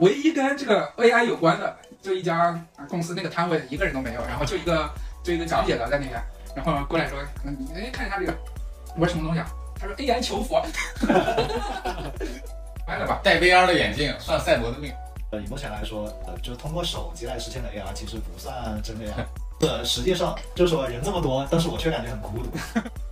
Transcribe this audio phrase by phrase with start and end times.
[0.00, 2.58] 唯一跟这个 AI 有关的，就一家
[2.88, 4.88] 公司那个摊位一个人都没有，然后就一个
[5.22, 6.22] 就一个讲解的在那边，
[6.54, 8.34] 然后过来说，嗯，哎，看一下这个，
[8.96, 9.46] 我说什么东西啊？
[9.80, 10.62] 他说 AI 求佛，
[12.86, 13.20] 完了吧？
[13.22, 14.92] 戴 VR 的眼镜算赛博的命。
[15.32, 19.24] 呃，以目前来说，呃，就通过手机来实现的 AR 其实不算真 AR。
[19.60, 22.50] 呃，实际上就是说人这么多，但是我却感觉很孤独。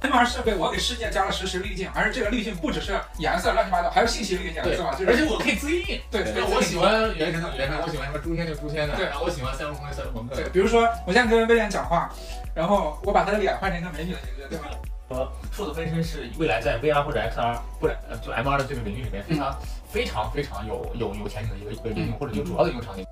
[0.03, 4.95] MR 设备我给世界加了实时滤镜，而且这个滤镜不只是颜色乱七八糟，还有信息滤镜，对是吧？
[4.99, 6.01] 就是而且我可以自印。
[6.11, 10.49] 对对，我喜欢原神的原神，我喜欢什么诛仙就诛仙的，对然后我喜欢赛博朋克赛博朋克对，。
[10.51, 12.11] 比如说我现在跟威廉讲话，
[12.55, 14.69] 然后我把他的脸换成一个美女的形象，对吧？
[15.11, 19.55] 说数字分身是未来在 VR 或者 XR 或者呃就 MR 的这个领域里面非常、
[19.91, 23.05] 非常非常有有有前景的一个一个应用，或者就主要的应用场景。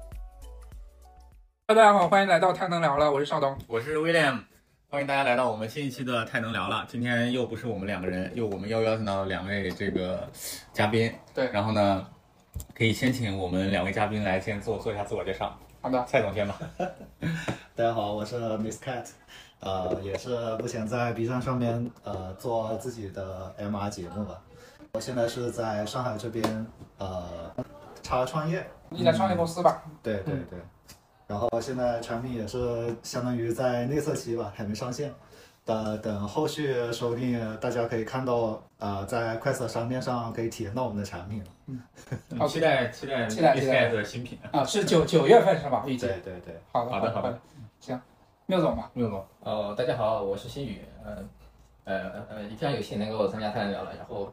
[1.67, 3.59] Hello，大家好，欢迎来到太能聊了，我是邵东。
[3.67, 4.39] 我是 William，
[4.91, 6.83] 欢迎大家来到我们新一期的太能聊了。
[6.89, 10.27] 今天又不是我们两个人，又我们又邀请到两位这个
[10.73, 11.13] 嘉宾。
[11.35, 12.07] 对然后呢，
[12.75, 15.55] 可以先请我们两位嘉宾来先做做一下自我介绍。
[15.83, 16.59] 好的，蔡总先吧。
[17.77, 19.05] 大家好，我是 Miss Cat，
[19.61, 24.41] 呃，也是目前在 B 站上面呃做自己的 MR 节目吧。
[24.93, 27.55] 我现在是在上海这边呃
[28.03, 29.83] 插创业，一家创业公司吧。
[30.03, 30.59] 对对对。
[31.29, 35.13] 然后现在产品也是相当于在内测期吧，还没上线。
[35.63, 41.45] 等等后续说不定大家可以看到，呃，在快手商店上可以体验到我们的产品。
[42.39, 44.39] 好期待期待 期待期待的新品。
[44.51, 45.85] 啊，是九九月份是吧？
[45.87, 46.17] 预计对。
[46.25, 47.39] 对对，好的，好好的好的。
[47.79, 48.01] 行，
[48.47, 48.91] 缪总吧。
[48.95, 51.23] 缪总，呃，大家好，我是新宇，呃
[51.89, 53.95] 呃呃呃，非常有幸能够参加太能聊了。
[53.97, 54.31] 然后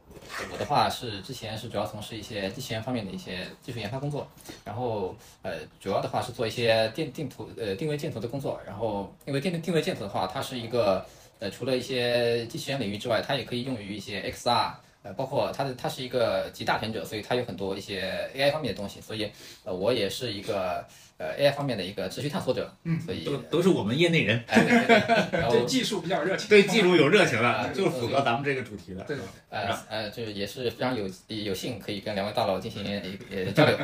[0.52, 4.28] 我的话是之前是主要从事一些机器人方面的一些技术研发工作，
[4.66, 8.59] 然后呃主要的话是做一些定定图呃定位箭头的工作。
[8.66, 11.06] 然后因为定定位箭头的话，它是一个
[11.39, 14.73] 呃除了一些机器人领域之外，它也可以用于一些 XR。
[15.03, 19.31] 呃，包括它的它是一个集大成者，所以它有很多一些 AI 方面的东西，所以
[19.64, 20.83] 呃我也是一个
[21.17, 24.99] 呃 AI 方面的一个持续探索者，嗯所以都都是我们业内人，哎对对
[25.31, 26.49] 对，然 后对技术比较热情。
[26.49, 29.03] 对技术有热情的，啊就符合咱们这个主题的。
[29.03, 29.15] 对。
[29.49, 33.77] 呃呃，就是也是非常有有幸可以跟两位大佬进行一个呃交流。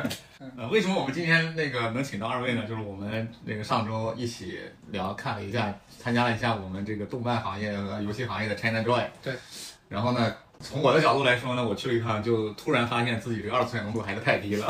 [0.58, 2.64] 呃，为什么我们今天那个能请到二位呢？
[2.68, 4.58] 就是我们那个上周一起
[4.90, 9.04] 聊，看了一下，参加了一下我们这个动漫行业、和游戏行业的 China Joy。
[9.22, 9.32] 对。
[9.88, 14.66] 然后呢，从我的角度来说呢，我去了一趟，就突然发现自己这个二次元浓度还是太低了，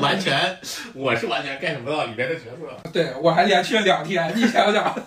[0.00, 0.56] 完全，
[0.94, 2.90] 我是完全 get 不到里边的角色。
[2.92, 4.94] 对我还连去了两天，你想想。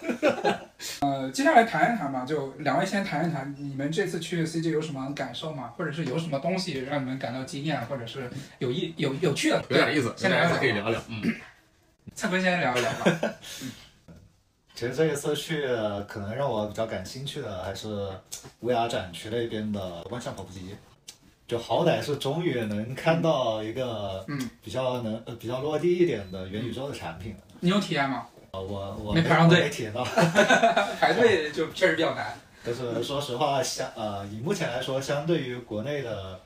[1.02, 5.74] 呃，接下来谈一谈吧，就两位先谈一谈你们这次去 CG 有什么感受吗？
[5.78, 9.62] 或者是有什么东西让你们感到惊艳，或者是有意有有趣的？
[9.70, 10.84] 有点意思，先有点意思，可以聊。
[10.84, 11.02] 聊聊。
[11.10, 11.22] 嗯，
[12.16, 13.12] 蔡坤先聊一聊吧。
[14.80, 15.68] 其实这一次去，
[16.08, 18.08] 可能让我比较感兴趣的还是
[18.64, 20.74] VR 展区那边的万象跑步机，
[21.46, 27.40] 就好歹是终于能看到一个嗯比较能呃比较落地一点的元宇宙的产品了。
[27.60, 28.28] 你有体验吗？
[28.52, 30.02] 呃，我我没排上队没体验到，
[30.98, 32.34] 排队就确实比较难。
[32.64, 36.40] 但是说实话，相呃以目前来说，相对于国内的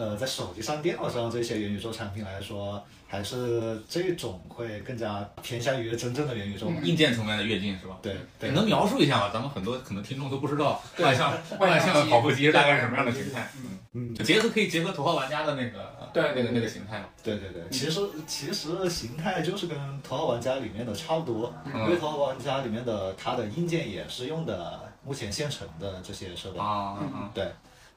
[0.00, 6.76] 呃在手机上、电脑上这些元宇宙产品来说，还是这种会更加偏向于真正的元宇宙吧。
[6.82, 7.98] 硬件层面的跃进是吧？
[8.00, 9.30] 对对你，能描述一下吗？
[9.30, 13.46] 咱们很多可能听众都不知道对万象万象跑步机是大概是什么样的形态？
[13.58, 17.06] 嗯嗯，就结合可以结合头号玩家的那个对那个那个形态嘛。
[17.22, 26.60] 对对对，其实其实形态就是跟《头号玩家》里面的差不多，嗯因为《头号玩家》里面的它的硬件也是用的目前现成的这些设备。
[26.60, 27.52] 啊嗯对，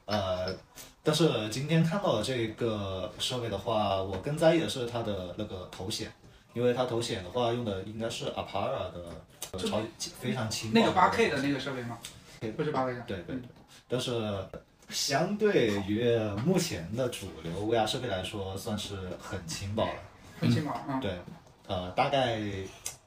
[0.06, 0.54] 呃，
[1.02, 6.12] 但是今天看到的这个设备的话，我更在意的是它的那个头显，
[6.52, 9.00] 因为它头显的话用的应该是 Apara 的
[9.52, 9.80] 呃就超
[10.20, 11.98] 非常轻那个八 K 的的那个设备吗？
[12.56, 13.00] 不是八 K 的。
[13.02, 13.48] 对对对，
[13.88, 14.12] 但是
[14.90, 19.94] 相对于目前的主流 VR 设备来说，算是很轻薄了。
[20.38, 21.18] 很轻薄啊，对，
[21.66, 22.38] 呃，大概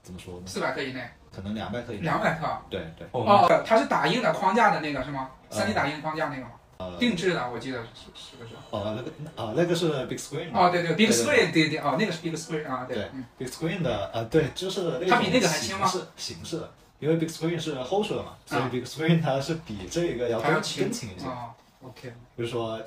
[0.01, 0.47] 怎么说呢？
[0.47, 2.03] 四百克以内，可能两百克以内。
[2.03, 2.47] 两百克。
[2.69, 5.29] 对对，哦，它是打印的框架的那个是吗？
[5.49, 6.51] 呃三 D 打印框架那个吗？
[6.77, 8.53] 呃，定制的，我记得是是不是？
[8.69, 10.49] 哦，那个啊，那个是 Big Screen。
[10.53, 21.25] 哦，对对，Big Screen，对对，哦，那个是 Big Screen 啊，对嗯 Big Screen 的啊，对，就是那它比那个还轻吗形式形式的，因为 Big Screen 是后出的嘛，所以啊 Big Screen 它是比这个要更轻更轻一些。
[21.25, 21.49] 哦
[21.83, 22.79] ，OK，比如说，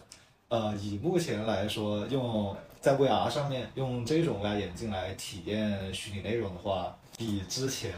[0.49, 7.93] 呃，以目前来说，用在 VR 上面用这种 VR 眼镜来体验虚拟内容的话，比之前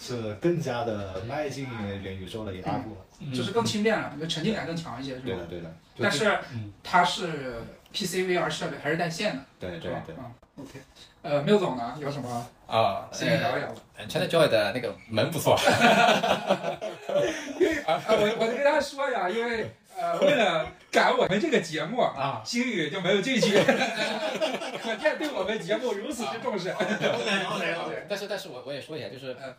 [0.00, 1.68] 是更加的迈进
[2.02, 2.96] 元宇宙的一大步。
[3.34, 5.44] 就是更轻便了，就沉浸感更强一些，是吧对的，？
[5.46, 5.70] 对的，
[6.00, 7.60] 但是嗯它是
[7.92, 10.02] PC VR 设备，还是带线的，是吧？
[10.06, 10.14] 对对对。
[10.16, 10.24] 嗯
[10.64, 10.80] ，OK。
[11.20, 13.74] 呃，缪总呢，有什么啊，先聊一聊吧？
[13.98, 15.54] 呃，China Joy 的那个门不错，
[17.60, 23.52] 因为啊，我我就跟大家说呀，因为呃，为了赶我们这个节目啊，星宇就没有进去，
[24.82, 26.70] 可见对我们节目如此之重视。
[26.70, 29.54] OK OK 但是但是我我也说一下，就是嗯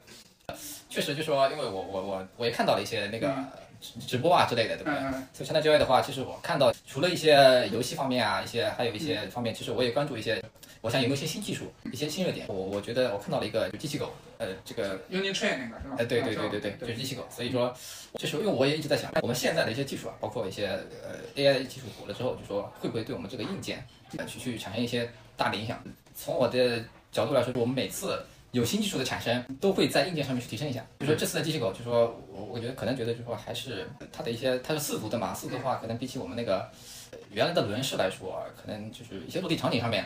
[0.90, 3.34] 确实就说，因为我我我我也看到了一些那个
[3.80, 5.00] 直直播啊之类的，对不对？
[5.34, 10.44] 所以 China Joy 的话，其实我看到除了一些游戏方面啊，一些还有一些方面，其实我也关注一些，
[10.82, 12.46] 我想有没有一些新技术，一些新热点。
[12.48, 15.96] 我我觉得我看到了一个就机器狗，呃，这个，Uni Train 那个是吧？
[15.98, 17.26] 哎，对对对对对，就是机器狗。
[17.30, 17.74] 所以说，
[18.16, 23.84] 就是因为我也一直在想，我们现在的一些技术啊，包括一些呃 AI 技术火了之后，就说会不会对我们这个硬件
[24.18, 25.82] 呃去去产生一些大的影响？
[26.14, 30.86] 从我的角度来说，我们每次有新技术的产生，都会在硬件上面去提升一下。
[30.98, 36.70] 比如说这次的机器狗，就说我我觉得可能觉得就是说还是它的一些它是四足的嘛，四足的话可能比起我们那个
[37.12, 40.06] 呃原来的轮式来说，可能就是一些落地场景上面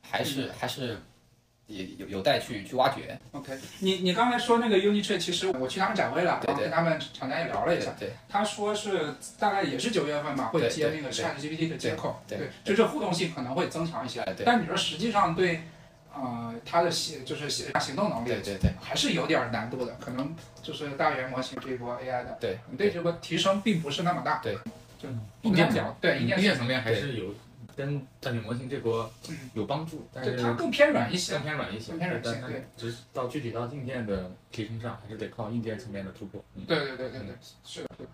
[0.00, 0.98] 还是还是
[1.66, 3.18] 也有有待去去挖掘。
[3.32, 6.68] OK，你你刚才说那个 Uni Train，其实我去他们展位了，对对。
[6.68, 12.50] 然后跟他们厂家也聊了一下，对他说是大概也是九月份吧，会接那个 Chat GPT 的接口，对对。
[12.62, 15.62] 就这互动性可能会增强一些但你说实际上对，
[16.14, 24.56] 呃，它的行就是行行动能力对对对还是有点儿难度的，可能就是大语言模型这一波 AI 的，对你对这波提升并不是那么大，对，
[24.98, 25.08] 就
[25.42, 27.34] 硬件讲，对硬件层面还是有
[27.76, 36.42] 跟战略模型这波嗯有帮助，但是它更偏软一些更，偏软一些，更偏软一些对只是到具体到硬件的提升上，还是得靠硬件层面的突破。
[36.54, 37.28] 嗯，对对对对对，
[37.64, 37.88] 是的。
[37.98, 38.10] 是的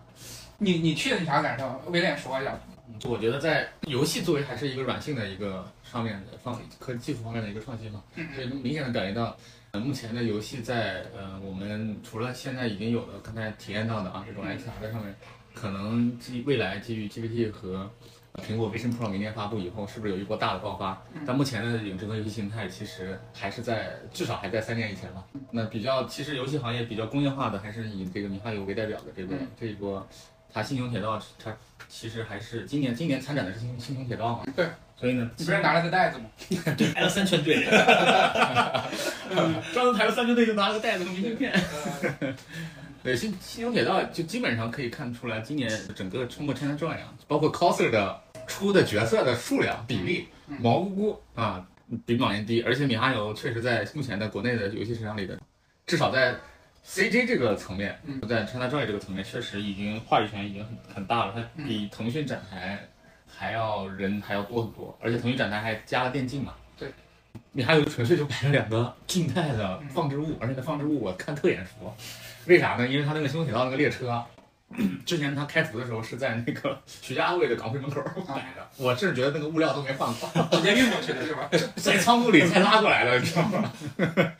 [0.57, 1.81] 你你去的你啥感受？
[1.87, 2.59] 威廉说一下。
[3.05, 9.35] 我觉得在游戏作为还是一个软性的一个上面的方科技术方面的一个创新嘛，嗯所以能明显的感觉到，
[9.71, 15.13] 呃，目前的游戏在呃我们除了现在已经有的刚才体验到的啊这种 XR 在上面，
[15.53, 17.89] 可能基未来基于 GPT 和
[18.31, 21.01] 呃苹果 Vision Pro 明年发布以后，是不是有一波大的爆发？
[21.25, 25.25] 但目前的整个游戏形态其实还是在至少还在三年以前吧。
[25.51, 30.07] 那比较其实游戏行业比较工业化的还是以这个米哈游为代表的这个嗯这一波，
[30.53, 31.53] 它星穹铁道它
[31.89, 34.45] 其实还是今年今年参展的是星星穹铁道嘛？
[34.55, 34.65] 对。
[35.01, 36.25] 所以呢，你不是拿了个袋子吗？
[36.77, 37.63] 对，排了三圈队，
[39.73, 41.51] 专门排了三圈队就拿了个袋子和明信片。
[43.03, 51.65] 对，星星穹铁道就基本上可以看出来，今年整个通过 China Joy 啊，包括 coser 的出的角色的数量比例，嗯毛乎乎啊，
[52.05, 52.61] 比往年低。
[52.61, 55.35] 而且米哈游确实在目前的国内的游戏市场里的，
[55.87, 56.35] 至少在
[56.85, 62.87] CJ 这个层面，嗯在 China Joy 这个层面，确实已经话语权已经很很大了，它比腾讯展台
[63.35, 66.53] 还要人还要多很多，而且腾讯展台还加了电竞嘛。
[66.77, 66.91] 对。
[67.53, 71.93] 米哈游纯粹就摆了两个静态的放置物，而且那放置物我看特眼熟，
[72.45, 72.87] 为啥呢？
[72.87, 74.25] 因为它那个星穹铁道那个列车啊，
[75.05, 81.49] 之前它开服的时候是在那个徐家汇的港汇门口摆 的，我甚至觉得那个物料都没换过，直接运过去的是吧？
[81.75, 83.71] 在仓库里才拉过来的，你知道吗？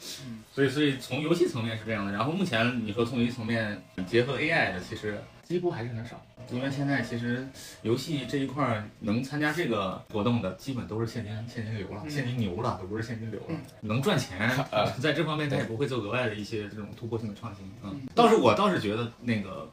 [0.53, 2.11] 所以，所以从游戏层面是这样的。
[2.11, 5.21] 然后目前你说从游戏层面结合 AI 的，其实
[5.51, 7.45] 几乎还是很少，因为现在其实
[7.81, 14.49] 游戏这一块儿能参加这个活动的，基本都是现金现金流了，嗯现金牛了，都不是现金流了， 能赚钱。
[14.71, 17.69] 呃在这方面，他也不会做额外的一些这种突破性的创新。
[17.83, 19.69] 嗯，倒是我倒是觉得那个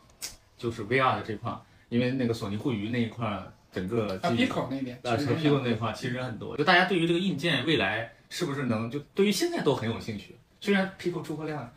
[0.57, 1.61] 就是 VR 的这块儿，
[1.91, 10.35] 因为那个索尼互娱那一块儿，整个啊，Pico 那边，呃，其实扯屁股那块其实很多，就大家对于这个硬件未来是不是能，就对于现在都很有兴趣。
[10.61, 11.73] 虽然 Pico 出货量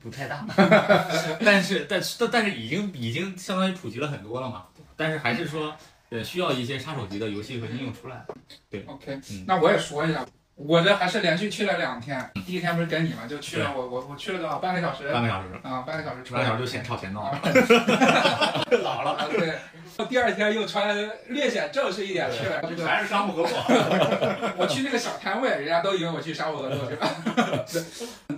[0.00, 0.46] 不太大，
[1.44, 4.66] 但是但是但但是已经已经相当于普及了很多了嘛。
[4.96, 5.74] 但是还是说，
[6.10, 8.24] 呃，需要一些杀手级的游戏和应用出来。
[8.70, 10.24] 对 OK，嗯那我也说一下，
[10.56, 14.58] 我这还是连续去了两天，第一天不是跟你嘛，就去了我我我去了多少？
[14.58, 15.10] 半个小时。
[15.12, 16.42] 半个小时，啊，半个小时出来。
[16.42, 17.40] 半个小时就先超前到了，
[18.82, 19.58] 老了，啊，对，
[20.06, 20.96] 第二天又穿
[21.28, 23.58] 略显正式一点去了这个，还是商务合作。
[24.56, 27.64] 我去那个小摊位，人家都以为我去商务合作去了。
[27.72, 27.82] 对，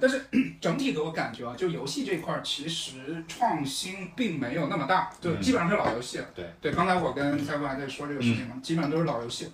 [0.00, 0.24] 但是
[0.58, 6.24] 整体给我感觉啊，就游戏这块儿其实创新并没有那么大，就基本上是老游戏了。
[6.34, 6.46] 对。
[6.62, 9.52] 对，刚才我跟蔡哥还在说这个事情嘛，基本上都是老游戏。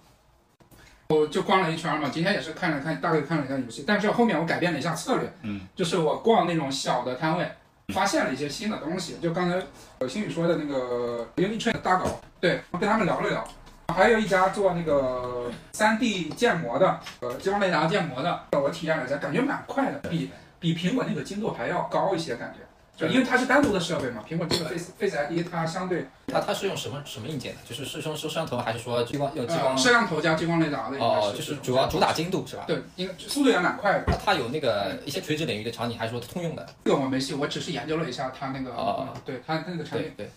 [1.13, 7.47] 我就逛了一圈嘛，今天也是看了看，大概看了一下游戏，但是后面我改变了一下策略，嗯，就是我逛那种小的摊位，
[7.93, 9.61] 发现了一些新的东西，就刚才
[9.99, 13.47] 呃星宇说的那个 Unitrain 的大狗，对，跟他们聊了聊，
[13.95, 22.61] 还有一家做那个 3D 建模的，呃，激光雷达建模的，我体验了一下，感觉蛮快的，比比苹果那个精度还要高一些，感觉。
[22.95, 27.61] 就因为它是单独的设备嘛，苹果这个 Face Face ID 它相对它它是用什么什么硬件的？
[27.69, 29.77] 就是是用收摄像头还是说激光有激光呃？
[29.77, 32.65] 摄像头加激光雷达的哦，就是主要主打精度是吧？
[32.67, 34.05] 对，应该速度也蛮快的。
[34.07, 36.67] 它它有那个一些垂直领域的场景，还是说通用的？
[36.85, 40.13] 这个我没细，我只是研究了一下它那个，哦嗯对它那个产品。
[40.17, 40.31] 对对，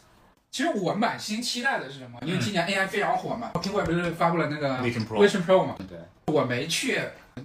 [0.49, 2.17] 其实我满心期待的是什么？
[2.25, 5.75] 因为今年 AI 非常火嘛，苹果不是发布了那个 Vision Pro，Vision Pro 嘛？
[5.89, 5.99] 对，
[6.33, 6.99] 我没去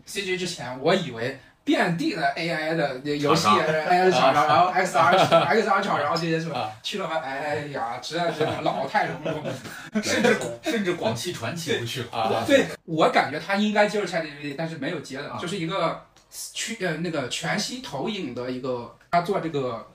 [0.07, 5.17] CG 之前，我以为遍地的 AI 的游戏 AI 的厂商，然后 XR
[5.63, 6.73] XR 厂，然后这些什么？
[6.83, 7.21] 去了吧？
[7.25, 9.43] 哎呀，实在是老态龙钟，
[10.03, 16.05] 甚至甚至广汽传祺都去了啊，对我感觉他应该接受 ChatGPT，但是没有接的，啊就是一个
[16.53, 19.87] 去呃那个全息投影的一个，他做这个。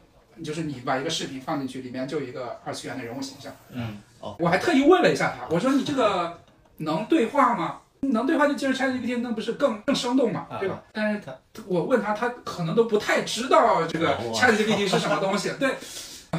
[0.43, 3.50] 就是你把一个视频放进去，里面就有一个二次元的人物形象。
[3.72, 6.41] 嗯，哦，我还特意问了一下他，我说你这个
[6.79, 7.77] 能对话吗？
[8.01, 10.81] 能对话就接着 ChatGPT，那不是更更生动嘛，对吧？
[10.93, 11.33] 但是他
[11.67, 15.75] 我问他，他可能都不太知道这个哇 ChatGPT 是什么东西，对，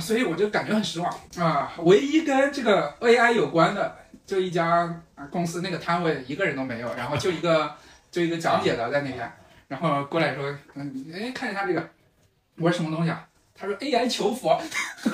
[0.00, 1.72] 所以我就感觉很失望啊。
[1.78, 7.72] 唯一跟这个 AI 有关的，就一家公司那个摊位一个人都没有，然后就一个
[8.10, 9.32] 就一个讲解的在那边，
[9.68, 11.88] 然后过来说，嗯，哎，看一下这个，
[12.58, 13.26] 我是什么东西啊？
[13.58, 14.60] 他说 AI 求佛，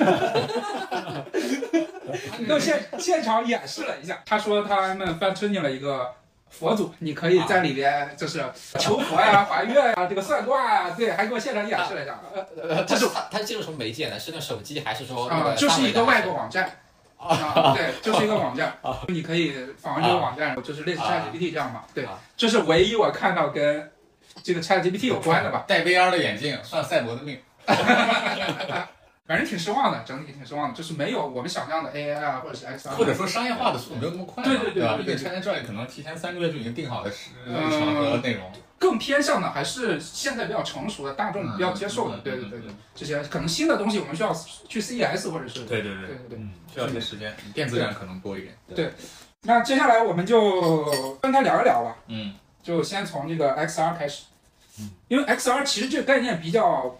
[2.45, 4.21] 那现现场演示了一下。
[4.25, 6.13] 他说他们翻推进了一个
[6.57, 8.43] 佛祖，你可以在里边就是
[8.79, 12.19] 求佛呀、还愿呀、这个算卦呀，对，还给我现场演示了一下。
[12.33, 12.45] 呃
[12.75, 14.19] 呃，这是他他是接入什么媒介呢？
[14.19, 16.49] 是那手机还是说啊，个就是一个外国网？
[16.49, 16.69] 站。
[17.17, 21.83] 啊，对，就是一个网站， 你可以访问这个网站，就是类似 ChatGPT 这样嘛。
[21.93, 23.89] 对啊，这是唯一我看到跟
[24.43, 25.63] 这个 ChatGPT 有关的吧。
[25.65, 27.39] 戴 VR 的眼镜算赛博的命。
[29.25, 34.95] 反正挺失望的，整体挺失望的，就是没有我们想象的 AI 啊，或者是 XR，或者说商业化的速度没有那么快嘛，对对对吧？
[34.97, 42.35] 对对毕竟 ChatGPT 可能提前三个月就已经定好的时嗯场合内容，更偏向的还是现在比较成熟的大众比较接受的，嗯对。
[42.35, 42.59] 对对。
[42.59, 44.33] 对，这些可能新的东西我们需要
[44.67, 45.95] 去 CES 或者是对对。
[45.95, 46.39] 对对。
[46.73, 48.57] 需要一些时间，电子展可能多一点。
[48.75, 48.91] 对。
[49.43, 54.23] 那接下来我们就分开聊一聊吧，嗯，就先从这个 XR 开始
[54.79, 56.97] 嗯，因为 XR 其实这个概念比较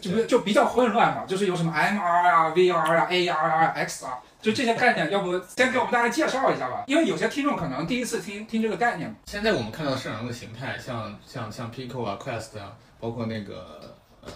[0.00, 4.06] 就就比较混乱嘛，就是有什么 MR 啊、VR 啊、AR 啊、XR，
[4.40, 6.84] 就这些概念，要不先给我们大家介绍一下吧？
[6.86, 9.14] 因为有些听众可能第一次听听这个概念。
[9.26, 14.30] 现在我们看到市场上的形态，像像像 Pico 啊、Quest 啊，包括那个呃，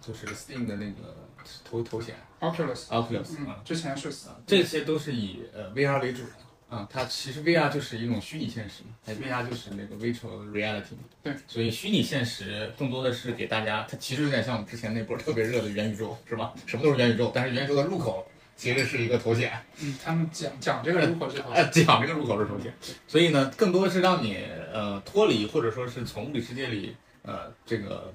[0.00, 1.14] 就是 Steam 的那个
[1.68, 2.14] 头头显。
[2.40, 6.30] Oculus，Oculus 嗯啊，，之前是啊，这些都是以呃 VR 为主的
[6.72, 6.88] 啊。
[6.90, 11.04] 它其实 VR 就是一种虚拟现实嘛，哎，VR 就是那个 virtual reality 嘛。
[11.22, 16.52] 对，所以虚拟现实更多的是给大家，它其实有点像我们之前那波特别热的元宇宙，是吧？
[16.66, 18.26] 什么都是元宇宙，但是元宇宙的入口
[18.56, 19.52] 其实是一个头显。
[19.80, 22.72] 嗯，他们讲讲这个入口是头呃，讲这个入口是头显，
[23.06, 24.38] 所以呢，更多的是让你
[24.72, 28.12] 呃脱离，或者说是从物理世界里呃这个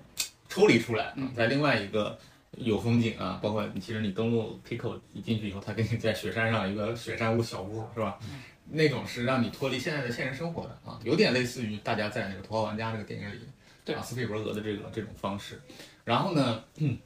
[0.50, 2.18] 抽离出来，嗯在另外一个
[2.58, 8.18] 有风景啊，包括你其实你登录 Pico 一进去以后，它给你在雪山上一个雪山屋小屋是吧？
[8.24, 13.40] 嗯那种是让你脱离现在的现实生活的啊，有点类似于大家在那个《头号玩家》这个电影里，
[13.86, 15.58] 对啊，斯皮伯格的这个这种方式。
[16.04, 16.98] 然后呢， 嗯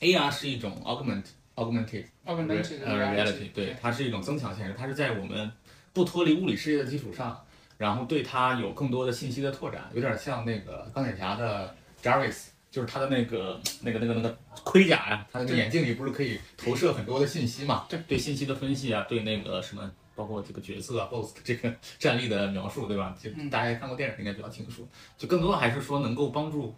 [0.00, 1.24] ，AR 是一种 augment
[1.56, 5.52] augmented augmented 呃 reality，对，它是一种增强现实，它是在我们
[5.92, 7.38] 不脱离物理世界的基础上，
[7.76, 17.86] 然后对它有更多的信息的拓展，有点像那个钢铁侠的 Jarvis，就是他的那个那个那个那个盔甲呀、他那个眼镜里不是可以投射很多的信息嘛？
[17.88, 19.90] 对，对信息的分析啊，对那个什么。
[20.16, 23.16] 包括这个角色啊，BOSS 的这个战力的描述，对吧？
[23.18, 24.86] 就嗯大家看过电影应该比较清楚。
[25.16, 26.74] 就更多还是说能够帮助，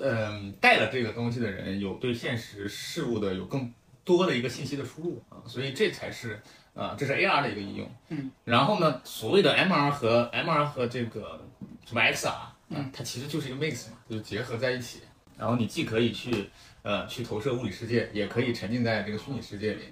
[0.00, 3.72] 嗯、带了这个东西的人有对现实事物的有更
[4.04, 6.38] 多的一个信息的输入啊，所以这才是
[6.74, 7.90] 啊、这是 AR 的一个应用。
[8.10, 11.40] 嗯，然后呢，所谓的 MR 和 MR 和这个
[11.86, 12.34] 什么 XR，
[12.68, 14.98] 嗯啊，它其实就是一个 mix 嘛，就结合在一起。
[15.38, 16.50] 然后你既可以去
[16.82, 19.82] 呃去投射物理世界，也可以沉浸在这个虚拟世界里。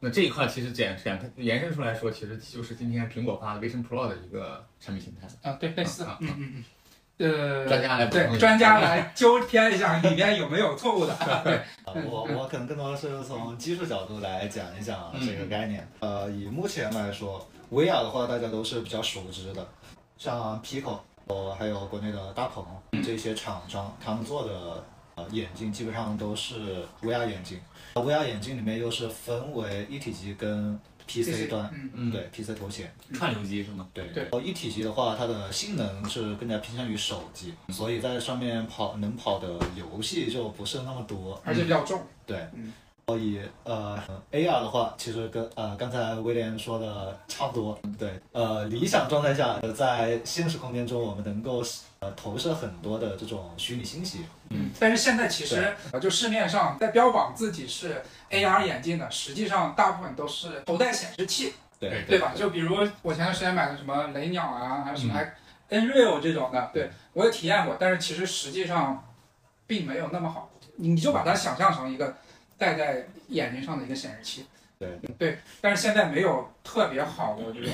[0.00, 5.28] 那这一块其实简简延伸出来说，其实就是今天苹果发的 Vision Pro 的一个产品形态。
[5.48, 6.64] 啊，对，类似嗯嗯嗯。
[7.18, 11.14] 呃，专家来对专家来纠偏一下里面有没有错误的。
[11.44, 15.86] 对，啊我我可能更多的是从技术角度来讲一讲嗯这个概念。
[16.00, 19.64] 呃，以目前来说，VR 的话大家都是比较熟知的，
[20.18, 22.64] 像 Pico，呃，还有国内的大鹏
[23.02, 27.60] 这些厂商，他们做的呃眼镜基本上都是 VR 眼镜。
[27.94, 32.92] VR 眼镜里面又是分为一体机跟 PC 端，嗯嗯对 PC 头显。
[33.12, 33.86] 串流机是吗？
[33.92, 41.40] 对对一体机的话，它的性能是更加偏向于手机，所以在上面跑能跑的游戏就不是那么多。
[41.44, 42.00] 而且比较重。
[42.26, 42.72] 对，嗯
[43.12, 43.98] 所以呃
[44.30, 47.78] ，AR 的话，其实跟呃刚才威廉说的差不多。
[47.98, 51.62] 对，呃，理想状态下，呃在现实空间中，我们能够
[51.98, 54.24] 呃投射很多的这种虚拟信息。
[54.48, 62.32] 嗯，但是现在其实呃就市面上在标榜自己是 AR 眼镜的，实际上大部分都是头戴显示器，对，对吧？
[62.34, 65.14] 就比如我前段时间买的什么雷鸟啊，还有什么
[65.68, 69.06] Nreal 这种的，对我也体验过，但是其实实际上
[69.66, 70.48] 并没有那么好。
[70.76, 72.16] 你就把它想象成一个
[72.62, 74.46] 戴在眼睛上的一个显示器，
[74.78, 75.36] 对对。
[75.60, 77.72] 但是现在没有特别好的这种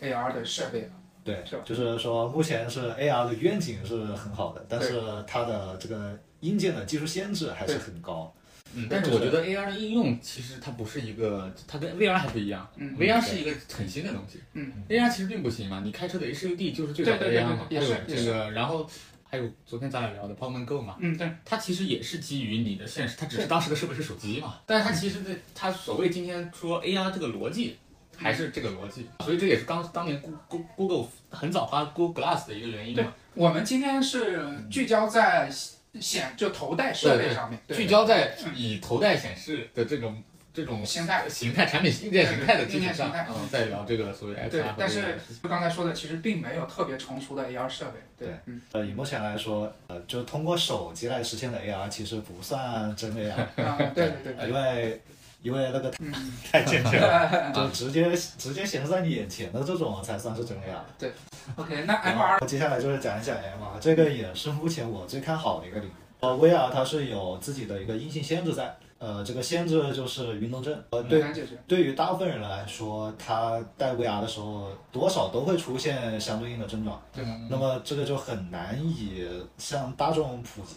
[0.00, 0.90] AR 的设备了，
[1.24, 8.32] 对是吧，就是说目前是 AR 的愿景是很好的，但是它的这个硬件的技术限制还是很高。
[8.74, 12.70] 嗯，但是我觉得 AR 的应用其实它不是一个，它跟 VR 还不一样。
[12.76, 14.40] 嗯 VR 是一个很新的东西。
[14.52, 18.88] 嗯，AR 其实并不新嘛，你开车的 HUD 就是最早的对对对 AR 嘛，对这个，然后
[19.32, 27.78] 还有昨天咱俩聊的 Pokemon Go 嘛，嗯，对，它其实也是基于你的现实，它只是当时的设备是手机嘛，但是它其实的它所谓今天说 AR 这个逻辑。
[28.14, 33.12] 还是这个逻辑，所以这也是当当年 Google Google 很早发 Google Glass 的一个原因对嘛。
[33.34, 35.50] 我们今天是聚焦在
[35.98, 40.22] 显就头戴设备上面，对聚焦在以头戴显示的这种
[40.54, 45.18] 这种形态形态、产品硬件形态的基础上，硬件形态嗯，再聊这个所谓 XR 对，但是
[45.48, 53.32] 刚才说的其实并没有特别成熟的 AR 设备，对对，嗯，呃，以目前来说，呃，就通过手机来实现的 AR 其实不算真 AR，
[53.64, 55.00] 啊，对对对因为
[55.42, 56.12] 因为那个嗯，
[56.50, 60.78] 太健全了， 就直接直接显示在你眼前的这种才算是真 AR。
[60.98, 61.10] 对
[61.56, 65.92] ，OK，那 MR 接下来就是讲一讲 MR，这个也是目前我最看好的一个领域。
[66.20, 70.72] 呃，VR 它是有自己的一个硬性限制在，呃，这个限制就是运动症。
[70.90, 77.24] 呃，对，难解决，对于大部分人来说，他戴 VR 的时候多少都会出现相对应的症状，对。
[77.50, 79.26] 那么这个就很难以
[79.58, 80.76] 向大众普及。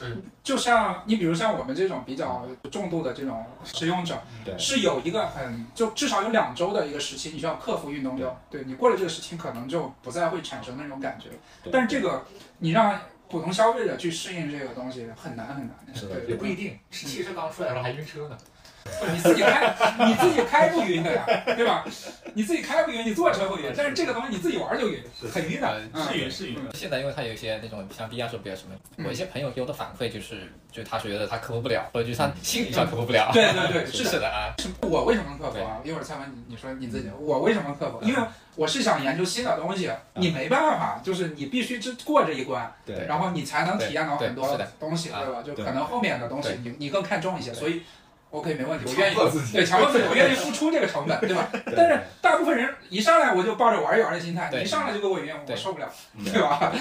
[0.00, 8.34] 嗯就像你比如像我们这种比较重度的这种使用者，对，是有一个很就至少有两周的一个时期，你需要克服运动量。
[8.48, 8.64] 对。
[8.64, 11.28] 你过了这个时期，可能就不再会产生那种感觉。
[11.62, 11.72] 对。
[11.72, 12.24] 但是这个
[12.58, 15.76] 你让普通消费者去适应这个东西很难很难。
[15.94, 18.38] 是的对也不一定，汽车刚出来的时候还晕车呢。
[18.84, 19.74] 不 你自己开，
[20.06, 21.24] 你自己开不晕的呀，
[21.56, 21.84] 对吧？
[22.34, 25.80] 你自己开不晕，你坐车不晕，但是这个东西你自己玩就晕，很晕的。
[26.08, 26.58] 是晕是晕。
[26.74, 33.30] 现在因为它有一些那种像 VR 设备啊什么，嗯我一些朋友给我的反馈就是，就是他觉得他克服不了，或者就是他心理上克服不了。
[33.32, 34.10] 对对对， 是的。
[34.10, 35.80] 是的啊，我为什么克服啊？
[35.84, 38.00] 一会儿蔡文你你说你自己，我为什么克服？
[38.02, 38.22] 因为
[38.56, 45.42] 我是想研究新的东西，你没办法，就是你必须这过这一关，对，然后你才能体验到很多东西，啊对吧？
[45.42, 47.82] 就可能后面的东西你你更看重一些，所以
[48.34, 51.48] OK 没问题，我愿意自己对强迫自己，我愿意付出这个成本， 对吧？
[51.66, 55.88] 但是大部分人一上来我就抱着玩一玩的心态，你一上来就给我晕，我对受不了，
[56.18, 56.72] 嗯对吧？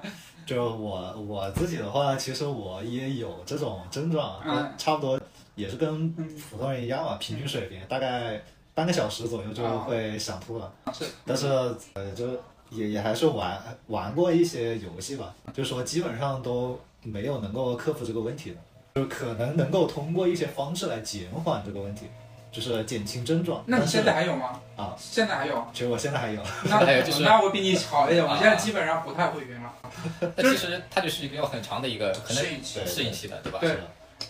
[0.44, 5.18] 就我我自己的话，其实我也有这种症状，嗯差不多
[5.54, 8.40] 也是跟普通人一样吧，平均水平，大概
[8.74, 10.70] 半个小时左右就会想吐了。
[10.92, 11.46] 是，但是
[11.94, 12.26] 呃，就
[12.70, 18.56] 也也还是玩玩过一些游戏吧，就说基本上都没有能够克服这个问题的，
[18.98, 22.06] 就可能能够通过一些方式来减缓这个问题，
[22.50, 23.62] 就是减轻症状。
[23.66, 24.60] 那你现在还有吗？
[24.76, 25.64] 啊，现在还有？
[25.72, 29.72] 其实我现在还有，那还有就是那我比你好一点，我啊现在基本上不太会晕了。
[30.34, 33.58] 那其实它就是一个有很长的一个可能适应期适应期的，对吧？
[33.60, 33.78] 对是，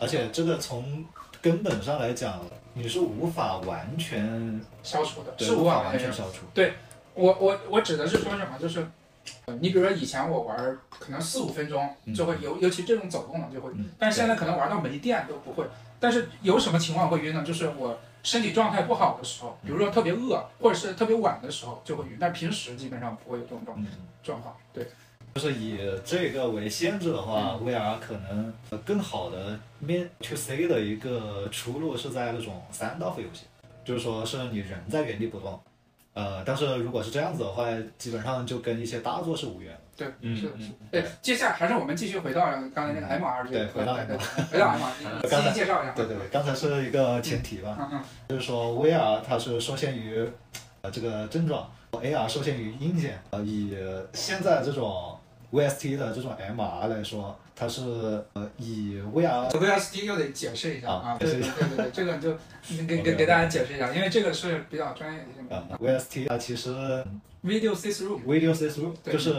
[0.01, 1.03] 而且这个从
[1.41, 2.39] 根本上来讲，
[2.75, 6.45] 你是无法完全消除的，是无无法完全全消除。
[6.53, 6.75] 对
[7.15, 8.59] 我我我指的是说什么？
[8.61, 8.87] 就是，呃
[9.61, 15.65] 你比如说以前我玩可能四五分钟就会尤尤其这种走动的就会嗯，但是现在可能玩到没电都不会。
[16.01, 17.43] 但是有什么情况会晕呢？
[17.45, 23.87] 就是我身体状态不好的时候，比如说特别饿或者是特别晚的时候就会晕，但平时基本上不会有这种状嗯，
[24.23, 24.55] 状况。
[24.73, 24.87] 对，
[25.35, 33.47] 就是以这个为限制的话、v r 可能更好的面 to C 的一个出路是在那种三道夫游戏，
[33.85, 35.61] 就是说是你人在原地不动，
[36.19, 37.65] 呃，但是如果是这样子的话，
[37.97, 39.81] 基本上就跟一些大作是无缘了。
[39.97, 40.75] 对，嗯是是的。
[40.91, 42.41] 对，接下来还是我们继续回到
[42.75, 44.19] 刚才那个 MR 这个，对回到 MR，，
[44.51, 44.91] 回到 MR，
[45.23, 45.93] 你刚才继续介绍一下。
[45.93, 48.01] 对对对，刚才是一个前提吧，嗯嗯，
[48.31, 50.29] 就是说 VR 它是受限于
[50.83, 53.21] 呃这个症状，AR 受限于硬件。
[53.31, 53.77] 呃，以
[54.13, 55.17] 现在这种
[55.53, 57.81] VST 的这种 MR 来说，它是
[58.35, 62.33] 呃以 VR VSD 又得解释一下啊啊，对对对对对，这个就
[62.87, 66.71] 给给给大家解释一下，因为这个是比较专业的一啊个 VST 它其实
[67.45, 68.21] video see through。
[68.25, 69.13] Video Through 对。
[69.13, 69.33] 就是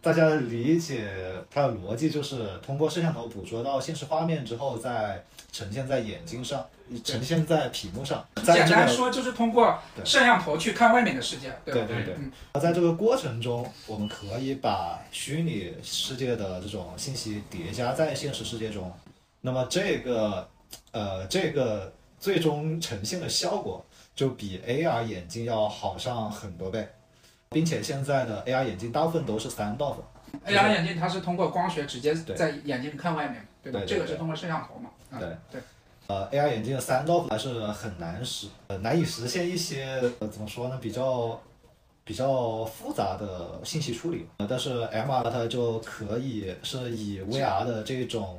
[0.00, 1.10] 大家理解
[1.50, 6.64] 它的逻辑，就是通过摄像头捕捉到现实画面之后，再呈现在眼睛上，
[7.04, 8.24] 呈现在屏幕上。
[8.36, 11.74] 简这个单说就是通过摄像头去看外面的世界，对？
[11.74, 18.92] 对对对嗯，在这个过程中，我们可以把虚拟世界的这种信息叠加在现实世界中，
[19.40, 20.48] 那么这个
[20.92, 23.84] 呃这个最终呈现的效果
[24.14, 26.88] 就比 AR 眼镜要好上很多倍，
[27.50, 30.04] 并且现在的 AR 眼镜大部分都是三道粉。
[30.46, 33.80] AR 眼镜它是通过光学直接在眼睛看外面，对吧？
[33.80, 34.90] 对对对这个是通过摄像头嘛？
[35.10, 35.60] 啊对对，
[36.06, 39.86] 呃，AR 眼镜的三道还是很难实，呃，难以实现一些
[40.20, 41.40] 呃怎么说呢，比较
[42.04, 44.26] 比较复杂的信息处理。
[44.36, 48.38] 呃，但是 MR 它就可以是以 VR 的这种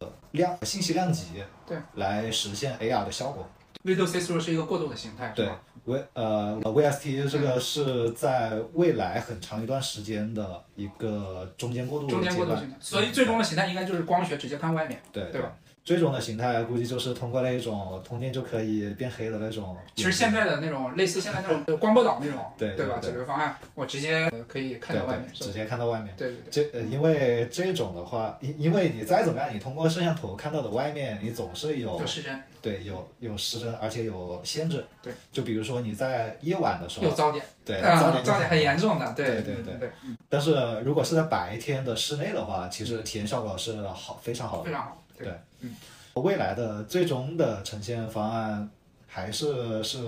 [0.00, 3.48] 呃量信息量级对来实现 AR 的效果。
[3.84, 15.00] Through 是一个过渡的形态，对吧？V 呃 VST 这个是在未来很长一段时间的一个中间过渡中间过渡形态，所以最终的形态应该就是光学直接看外面。
[15.12, 15.52] 对对吧？
[15.84, 19.76] 最终的形态估计就是通过那一种通电就可以变黑的那种。
[19.96, 22.98] 其实现在的那种类似现在那种光波导那种，对对吧？
[23.02, 26.14] 对解决方案，我直接呃可以看到外面，直接看到外面。
[26.16, 26.70] 对对对。
[26.70, 34.82] 这呃，因为这种的话，因因为你再怎么样，你通过摄像头看到的外面，你总是有有时针，对有有失真，而且有限制。
[35.02, 39.90] 对，就比如说你在夜晚的时候，有噪点，对啊，噪点就噪点很严重的，对对对对
[40.28, 44.64] 但是如果是在白天的室内的话，其实体验效果是好非常好的。
[44.64, 45.70] 非常好，对对
[46.14, 48.70] 未来的最终的呈现方案
[49.08, 49.98] 还是是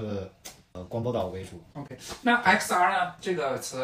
[0.72, 1.60] 呃光波导为主。
[1.72, 3.12] OK，那 XR 呢？
[3.20, 3.82] 这个词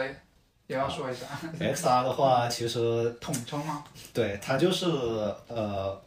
[0.66, 1.26] 也要说一下
[1.58, 3.82] ，XR 的话，其实统称吗？
[4.12, 4.86] 对它就是
[5.48, 6.00] 呃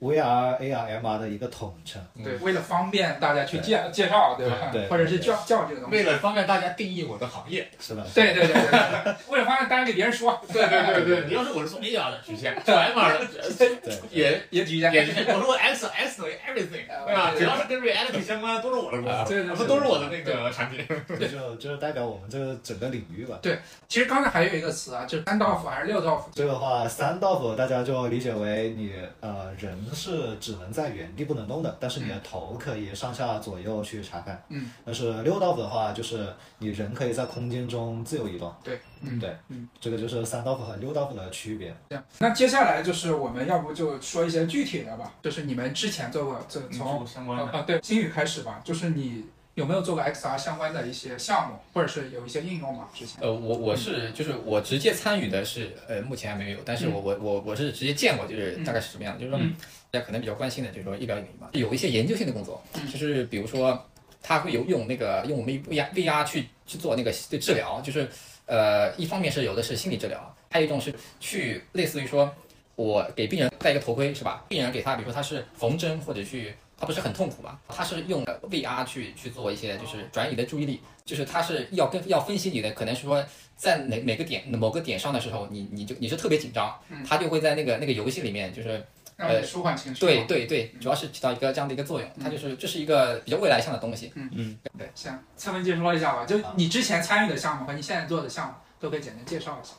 [0.00, 2.00] VR、AR、MR 的一个统称。
[2.22, 4.56] 对，为了方便大家去介介绍，对吧？
[4.72, 5.96] 对对或者是叫叫这个东西。
[5.96, 8.04] 为了方便大家定义我的行业，是吧？
[8.14, 14.88] 对对对对对， 为了方便大家给别人说，对对对对， 你要是我是做 AR 的局限，做 MR 的对也也举一下。
[14.90, 17.32] 我说 X X 等于 everything， 对吧？
[17.36, 20.86] 只要是跟 reality 相关，都是我的公司，对都是我的那个产品。
[21.08, 23.38] 这就就是代表我们这个整个领域吧。
[23.42, 23.58] 对
[23.88, 26.30] 其实刚才还有一个词啊，就是三道夫还是六道夫？
[26.34, 34.42] 这个话，三道夫大家就理解为你呃人是只能在原地不能动的，但是你的头可以上下左右去查看。
[34.48, 34.70] 嗯。
[34.84, 38.52] 但是六道夫的话，就是你人可以在空间中自由移动。
[38.62, 41.74] 对，嗯对，嗯，这个就是三道夫和六道夫的区别。
[41.90, 42.04] 这样。
[42.18, 49.24] 那接下来就是我们要不就说一些具体的吧，就是你们之前做过，这从相关的，呃呃对新宇开始吧，就是你
[49.58, 52.88] 有没有做过 XR 相关的一些项目，或者是有一些应用嘛？
[52.94, 59.56] 之前呃，我我是就是我直接参与的是呃，目前还没有，但是我我我我是直接见过，就是大概是什么样的，就是说嗯
[59.90, 63.84] 大家可能比较关心的，就是说医疗领域嘛，有一些研究性的工作，嗯就是比如说
[64.22, 68.08] 他会有用那个用我们 VR VR 去去做那个治疗，就是
[68.46, 72.32] 呃一方面是有的是心理治疗，还有一种是去类似于说
[72.76, 74.44] 我给病人戴一个头盔是吧？
[74.48, 76.54] 病人给他比如说他是缝针或者去。
[76.78, 77.58] 他不是很痛苦嘛？
[77.68, 83.24] 他是用 VR 去去做一些，就是转移的注意力，就是他是要跟要分析你的，可能是说
[83.56, 86.72] 在哪哪个点某个点上的时候，你你就你是特别紧张，
[87.04, 88.86] 他就会在那个那个游戏里面，就是
[89.16, 90.00] 让你舒缓情绪。
[90.00, 94.12] 对对对，主要是起到一个这样的一个作用，它就是这是一个比较未来向的东西。
[94.14, 99.74] 嗯嗯对，行，侧面介绍一下吧，就你之前参与的项目和你现在做的项目，都可以简单介绍一下。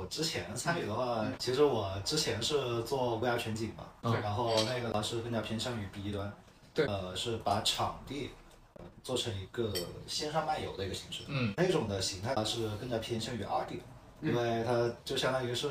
[0.00, 4.18] 我之前参与的话，其实我之前是做 VR 全景嘛，对。
[4.22, 6.32] 然后那个呢是更加偏向于 B 端，
[6.72, 6.86] 对。
[6.86, 8.30] 呃，是把场地
[8.78, 9.70] 呃做成一个
[10.06, 13.82] 线上漫游的一个形式，嗯，那种的形态它是更加偏向于二 D 的，
[14.20, 14.30] 嗯。
[14.30, 15.68] 因为它就相当于是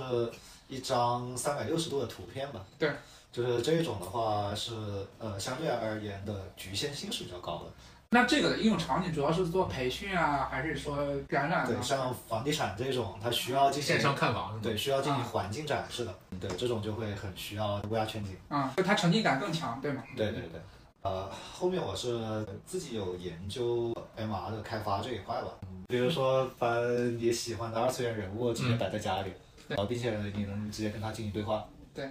[0.68, 2.92] 一张三百六十度的图片吧，对，
[3.32, 4.72] 就是这种的话是
[5.18, 7.72] 呃相对而言的局限性是比较高的，
[8.12, 11.82] 那这个的应用场景主要是做培训啊，还是说感染对，啊？
[11.82, 14.60] 像房地产这种它需要进行线上看房是吗？
[14.64, 15.28] 对，需要进行啊。
[15.32, 18.36] 环境展示的，对，这种就会很需要 VR 全景。
[18.48, 20.02] 啊，就它沉浸感更强，对吗？
[20.18, 20.60] 对对对，
[21.04, 25.50] 呃，后面我是自己有研究 MR 的开发这一块吧，
[25.88, 26.80] 比如说把
[27.20, 29.32] 你喜欢的二次元人物直接摆在家里，
[29.68, 32.10] 然后并且你能直接跟他进行对话，对，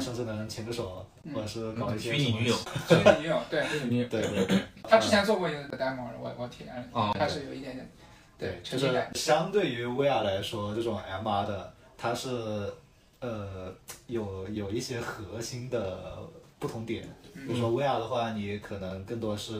[0.00, 1.34] 甚至能牵着手，嗯。
[1.34, 2.54] 或者是搞一些虚拟女友，
[2.88, 4.08] 虚拟女友，对，虚拟女友。
[4.08, 4.62] 对对对。
[4.82, 7.10] 他之前做过一个 demo，我我体验了，哦。
[7.18, 7.90] 它是有一点点
[8.38, 9.06] 对对，就是。
[9.14, 12.28] 相对于 VR 来说，这种 MR 的它是
[13.20, 13.72] 呃
[14.06, 16.18] 有有一些核心的
[16.58, 17.02] 不同点。
[17.34, 19.54] 比如说 VR 的话，你可能更多是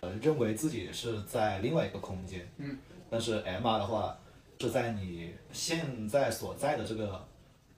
[0.00, 2.76] 呃认为自己是在另外一个空间，嗯，
[3.08, 4.14] 但是 MR 的话
[4.60, 7.24] 是在你现在所在的这个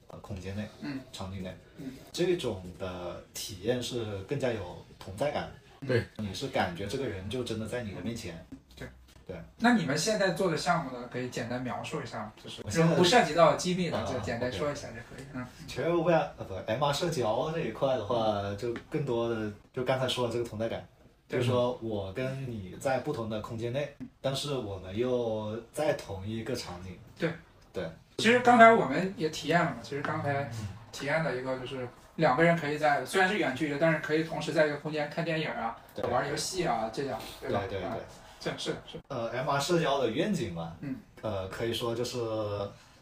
[0.09, 1.64] 呃空间内，嗯，场景内，嗯，
[2.13, 5.51] 这种的体验是更加有同在感，
[5.87, 8.87] 对，你是感觉这个人就真的在你的面前，对。
[9.27, 9.37] 对。
[9.59, 12.33] 那你们现在做的项目呢，可以简单描述一下吗？
[12.43, 12.63] 就是
[12.95, 15.25] 不涉及到机密的，啊就简单说一下就可以。
[15.33, 20.87] 嗯，其实 VR 呃不 MR 社交这一块的话，就更多的就刚才说的这个同在感，
[21.29, 26.97] 就是说我跟你在不同的空间内，但是我们又在同一个场景。
[27.19, 27.31] 对。
[27.73, 27.91] 对。
[28.19, 30.49] 其实刚才我们也体验了嘛，其实刚才
[30.95, 37.59] 体验的一个就是两个人可以在虽然是远距离，但是可以同时在一个空间看电影啊、对玩游戏啊，这样对吧？
[37.59, 38.01] 啊对对对，
[38.39, 38.99] 这是的是。
[39.09, 42.19] 呃，MR 社交的愿景嘛，嗯，呃，可以说就是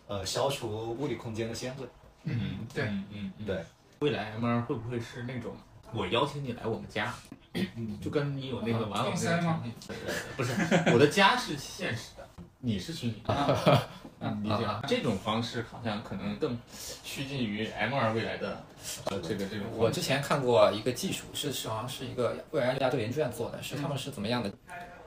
[0.07, 1.83] 呃消除物理空间的限制。
[2.25, 3.63] 嗯，对嗯嗯，嗯对。
[4.01, 5.55] 未来 MR 会不会是那种
[5.93, 7.13] 我邀请你来我们家，
[8.03, 9.73] 就跟你有那个玩偶那个场景？
[9.89, 9.95] 呃
[10.37, 10.53] 不是，
[10.93, 12.22] 我的家是现实的，
[12.65, 13.15] 你是虚拟
[14.45, 14.81] 理解了。
[14.87, 16.57] 这种方式好像可能更
[17.03, 18.65] 趋近于 M 二未来的
[19.07, 19.67] 呃这个这种。
[19.77, 24.51] 我之前看过一个技术，是是好像是一个未来亚洲研究院做的，是他们是怎么样的？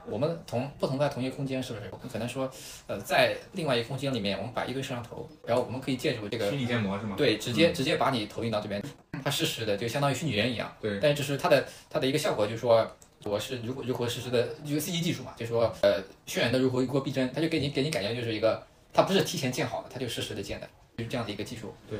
[0.04, 1.88] 我们同不同在同一个空间，是不是？
[1.90, 2.48] 我们可能说，
[2.86, 7.16] 呃，在另外一个空间里面，我们摆一堆摄像头，然后我们可以借助这个虚拟建模是吗？
[7.16, 8.80] 对，直接直接把你投影到这边，
[9.24, 10.70] 它实时的就相当于虚拟人一样。
[10.78, 12.86] 对但是就是它的它的一个效果，就是说
[13.26, 21.74] 我是如果如何实施的一个 CG 技术嘛，就是说呃渲染的如何如何逼真，它就给你给你感觉就是一个它不是提前建好的，它就实时的建的，就是这样的一个技术。
[21.90, 21.98] 对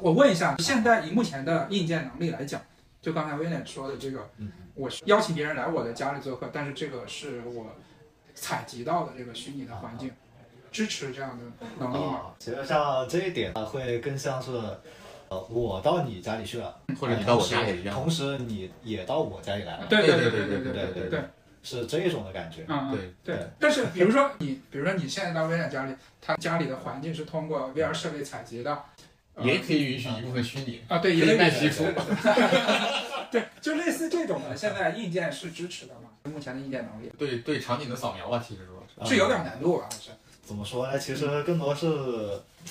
[0.00, 2.60] 我问一下，现在以目前的硬件能力来讲，
[3.00, 4.28] 就刚才威廉说的这个，
[4.74, 7.66] 我是邀请别人来我的家里做客，但是这个是我
[8.34, 10.10] 采集到的这个虚拟的环境，
[10.72, 12.14] 支持这样的能力吗？
[12.14, 14.80] 啊，其实像这一点啊，会更像是，呃，
[15.42, 17.94] 我到你家里去了，或者你到我家里一样。
[17.94, 21.20] 同时你也到我家里来了，对对对对对对对对对，
[21.62, 22.64] 是这种的感觉。
[22.68, 23.46] 嗯嗯对对。
[23.58, 28.82] 但是比如说你，比如说你现在到微软家里，他家里的环境是通过 VR 设备采集的，
[29.34, 30.80] 呃也可以允许一部分虚拟。
[30.88, 31.84] 啊，对，也可以可以卖皮肤
[33.30, 36.10] 对，就类似这种的，现在硬件是支持的嘛？
[36.30, 39.16] 目前的硬件能力对对，场景的扫描吧，其实说是。
[39.16, 40.10] 有点难度啊，是？
[40.42, 40.98] 怎么说呢？
[40.98, 41.86] 其实更多是，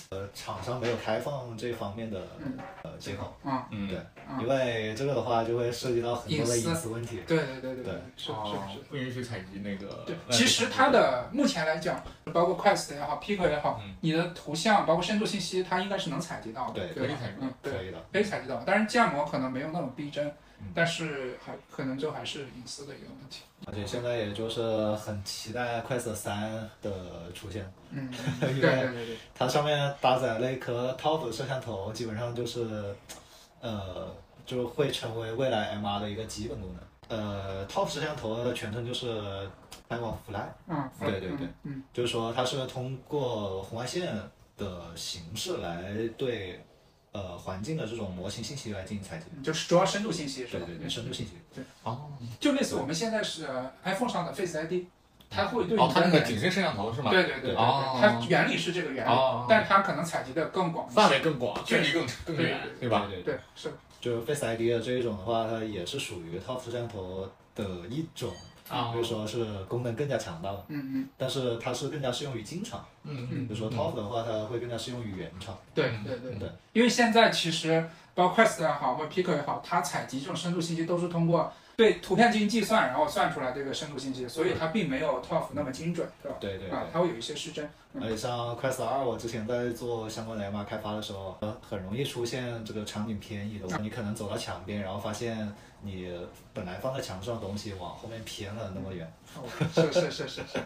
[0.09, 7.21] 呃，厂商没有开放这方面的嗯呃接口，啊，嗯，对啊因为这个的话就会涉及到很多的隐私问题。
[7.27, 8.79] 对对对对对是是哦是。
[8.89, 10.03] 不允许采集那个。
[10.05, 12.03] 对，呃其实它的目前来讲，
[12.33, 17.37] 包括 Quest 也好，Pico 也好嗯，你的图像包括深度信息，它应该是能采集到的，对可以采集？
[17.41, 17.97] 嗯，可以的。
[18.11, 18.61] 可以采集到。
[18.65, 20.33] 但是建模可能没有那么逼真嗯，
[20.73, 23.43] 但是还可能就还是隐私的一个问题。
[23.65, 28.11] 而且现在也就是很期待 Quest 三的出现，嗯，
[28.53, 32.93] 因对为对对对，它上面搭载了一颗 TOF 摄像头，基本上就是，
[33.61, 34.13] 呃，
[34.45, 36.83] 就会成为未来 MR 的一个基本功能。
[37.09, 39.05] 呃，Top 摄像头的全称就是
[39.89, 41.47] Time of Flight，嗯，对对对。
[41.63, 44.13] 嗯，就是说它是通过红外线
[44.57, 46.63] 的形式来对
[47.13, 49.25] 呃环境的这种模型信息来进行采集。
[49.35, 50.65] 嗯，就是主要深度信息是吧？
[50.65, 51.33] 对对对，深度信息。
[51.55, 54.83] 对哦就类似我们现在是呃 iPhone 上的 Face ID，
[55.29, 57.09] 它会对哦，它那个景深摄像头是吗？
[57.11, 63.05] 对对对对它原理是这个原理哦，但它可能采集的更广范围更广，距离更更远，对吧？
[63.09, 68.31] 对对，对是的，就 Face ID 的这一种的话，它也是属于 TOF 摄像头的一种，
[68.69, 70.63] 啊可以说是功能更加强大了。
[70.67, 75.57] 嗯嗯，但是它是更加适用于经常，嗯嗯比如说 TOF 的话，它会更加适用于原厂。
[75.73, 86.37] 对对对对，因为现在其实包括 Quest 也好，或者 Pico 也好，它采集这种深度信息都是通过对图片进行计算，然后算出来这个深度信息，所以它并没有 TOF 那么精准，对吧？
[86.39, 87.69] 对对啊，它会有一些失真。
[88.01, 93.67] 而且像 Quest 二，我之前在做相关的 MR 开发的时候，呃，很容易出现这个场景偏移的。
[93.79, 96.11] 你可能走到墙边，然后发现你
[96.53, 99.11] 本来放在墙上的东西往后面偏了那么远。
[99.35, 100.59] 哦是是是是是，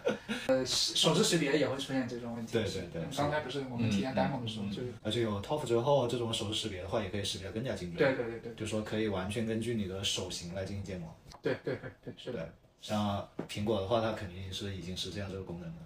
[0.47, 2.53] 呃，手势识别也会出现这种问题。
[2.53, 7.97] 对对对嗯刚才不是我们体验 demo 的时候，就是而且有 TOF 之后，这种手势识别的话，也可以识别得更加精准。
[7.97, 11.13] 对对对对就说可以完全根据你的手型来进行建模。
[11.41, 12.39] 对对对对，是的。
[12.39, 12.49] 对，
[12.81, 15.81] 像苹果的话，它肯定是已经实现了这个功能的。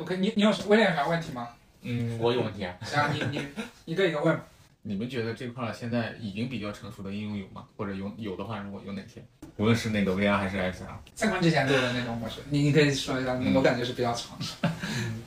[0.00, 1.48] OK，你你有威廉有啥问题吗？
[1.82, 2.74] 嗯，我有问题啊。
[2.92, 3.44] 然后你你
[3.84, 4.38] 一个一个问。
[4.82, 7.64] 你们觉得这块儿现在已经比较成熟的应用有吗？
[7.76, 9.22] 或者有有的话，如果有哪些？
[9.58, 10.86] 无论是那个 VR 还是 XR。
[11.14, 14.38] 三坤之前做的那种模式，你你可以说一下，嗯我感觉是比较长，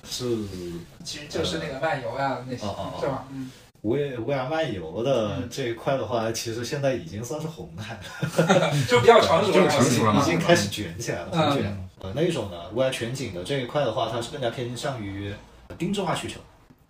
[0.03, 0.25] 是
[1.03, 3.27] 其实就是那个漫游呀那些哦哦哦，是吧？
[3.31, 3.51] 嗯
[3.83, 11.89] ，V VR 漫游的这一块的话，其实现在已经算是红海了， 就比较成熟了， 就成熟了已经开始卷起来了，嗯很卷。
[12.03, 15.33] 呃，那种的 VR 全景的这一块的话，它是更加偏向于
[15.77, 16.37] 定制化需求，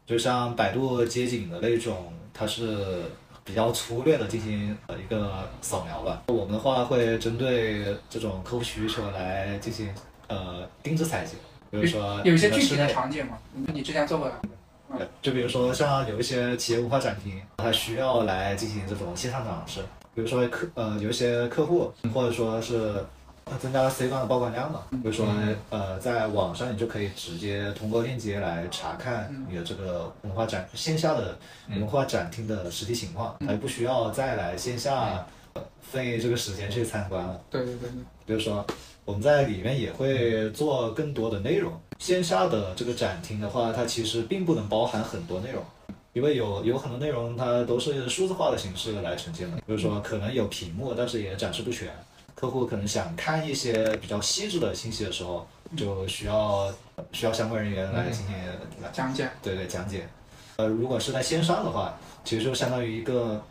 [0.08, 3.04] 就像百度街景的那种，它是
[3.44, 6.24] 比较粗略的进行呃一个扫描吧。
[6.30, 9.94] 我们的话会针对这种客户需求来进行
[10.30, 11.36] 呃定制采集，
[11.70, 14.42] 比如说有一些具体的场景嘛，你你之前做过的，
[14.98, 19.82] 对，就比如说像有一些企业文化展厅，它需要来进行这种线上展示，
[20.16, 22.96] 比如说客呃有一些客户或者说是
[23.60, 25.28] 增加了 C 端的曝光量嘛，比如说
[25.70, 31.38] 呃在网上你就可以直接通过链接来查看你的这个文化展线下的
[31.70, 37.40] 文化展厅的实体情况，还不需要再来线下呃费这个时间去参观了。
[37.50, 38.66] 对对对对，比如说
[39.06, 41.72] 我们在里面也会做更多的内容。
[42.00, 45.64] 线下的这个展厅的话，它其实并不能包含很多内容，
[46.12, 49.58] 因为有有很多内容它都是数字化的形式来呈现的。
[49.58, 51.88] 比如说可能有屏幕，但是也展示不全。
[52.36, 56.72] 客户可能想看一些比较细致的信息的时候，就需要
[57.12, 58.36] 需要相关人员来进行
[58.82, 60.08] 来讲解，对对讲解。
[60.58, 63.44] 呃，如果是在线上的话，其实就相当于一个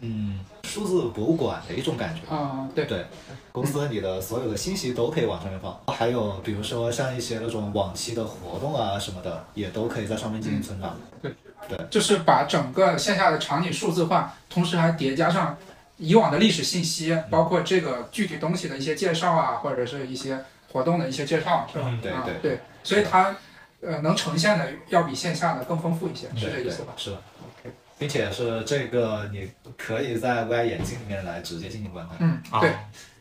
[0.00, 2.34] 嗯数字博物馆的一种感觉。
[2.34, 3.06] 啊、对，对，
[3.52, 10.98] 公司里的所有的信息都可以往上面放，还有比如说像一些那种往期的活动啊什么的，也都可以在上面进行存档。
[11.22, 11.32] 对
[11.68, 15.56] 对就是把整个线下的场景数字化，同时还叠加上
[16.02, 21.84] 以往的历史信息，包括这个具体东西的一些介绍啊，或者是一些活动的一些介绍，是吧？
[21.86, 22.34] 嗯啊对。
[22.42, 22.50] 对。
[22.50, 23.36] 对，所以它
[23.80, 26.92] 呃能呈现的要比线下的更丰富一些，是这意思吧？
[26.96, 27.22] 是的，
[27.98, 32.16] 并且是这个你可以在 VR 眼镜里面来直接进行观看。
[32.20, 32.70] 嗯，啊对。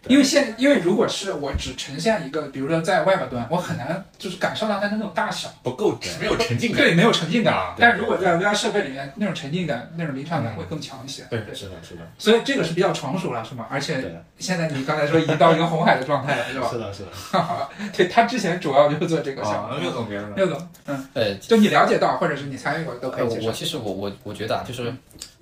[0.08, 6.82] 因为现因为如果是我只呈现一个，比如说在外边端，我很难就是感受到它的那种大小，不够，没有沉浸感。
[6.82, 7.54] 对，没有沉浸感。
[7.54, 11.22] 啊但如果在 VR 设备里面，那种沉浸感、那种临场感会更强一些。
[11.30, 13.68] 对是的，是的，所以这个是比较成熟了，是吗？
[13.70, 14.04] 而且，
[14.40, 16.68] 现在你刚才说已经到一个红海的状态了，是吧？
[16.72, 17.10] 是的，是的。
[17.96, 19.44] 对他之前主要就是做这个
[20.88, 24.92] 嗯，呃，就你了解到或者是你参与过都可呃，以我其实我我我觉得啊，就是，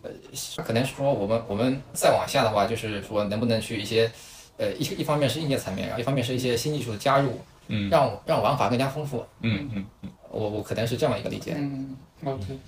[0.01, 4.09] 呃，可能说我们我们再往下的话，就是说能不能去一些，
[4.57, 9.25] 呃，一一方面是硬件层面，然后一方面是一些新技术的加入，嗯让让玩法更加丰富。
[9.41, 11.53] 嗯嗯，我我可能是这样一个理解。
[11.57, 12.59] 嗯，OK，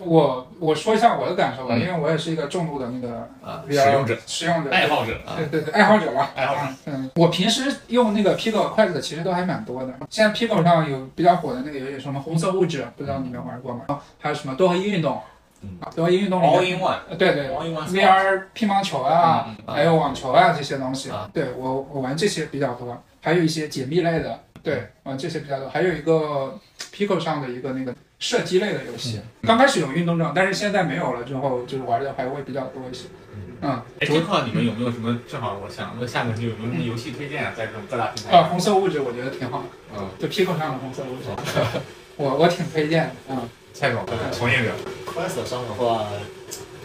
[0.00, 6.30] 我我说一下我的感受吧，嗯因为我也是一个重度的那个啊使用者使用者，爱好者啊对对对，爱好者吧。
[6.34, 9.92] 爱好者嗯，我平时用那个 Pico 筷子其实都还蛮多的。
[10.10, 14.00] 现在 Pico 上有比较火的那个游戏，什么红色物质，不知道你们玩过吗？
[14.18, 15.20] 还有什么多合一运动，
[15.62, 15.78] 嗯。
[15.80, 17.48] 啊，多合一运动里 All 面，in one，呃对对。
[17.48, 17.86] All in one。
[17.88, 21.10] VR 乒乓球啊，还有网球啊这些东西。
[21.10, 26.58] 啊，对我我玩这些比较多，还有一些解密类的，对，玩这些比较多，还有一个
[26.92, 33.04] Pico 上的一个那个射击类的游戏，刚开始有运动症，但是现在没有了之后，就是玩的还会比较多一些，
[33.60, 35.18] 嗯，哎，这块你们有没有什么？
[35.28, 37.52] 正好我想问下个问题有没有什么游戏推荐啊？
[37.56, 39.62] 在这种各大平台啊，红色物质我觉得挺好，
[39.96, 41.28] 嗯，就 Pico 上的红色物质，
[42.16, 44.70] 我我挺推荐的，嗯，蔡总，从业者。
[45.16, 46.06] Quest 上的话，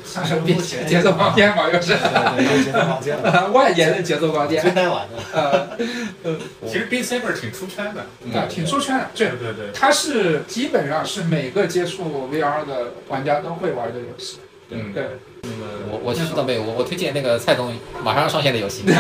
[0.06, 5.78] 像是比节奏光电嘛，又是对对，节奏房间了， 外延的节奏光最纤，耐玩的。
[6.24, 8.06] 呃， 其实 Beat Saber 挺出圈的。
[8.24, 9.72] 嗯啊，挺出圈的，对对对。
[9.74, 14.40] 它是基本上是每个接触 VR 的玩家都会玩的游戏。
[14.70, 15.04] 嗯，对，
[15.44, 15.56] 那个
[15.92, 18.84] 我我其实倒没有，我我推荐那个蔡总马上要上线的游戏。
[18.86, 18.98] 你会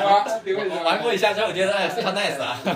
[0.00, 2.60] 说，你会说，我玩过一下之后，我觉得哎非常 nice 啊。
[2.64, 2.74] 嗯，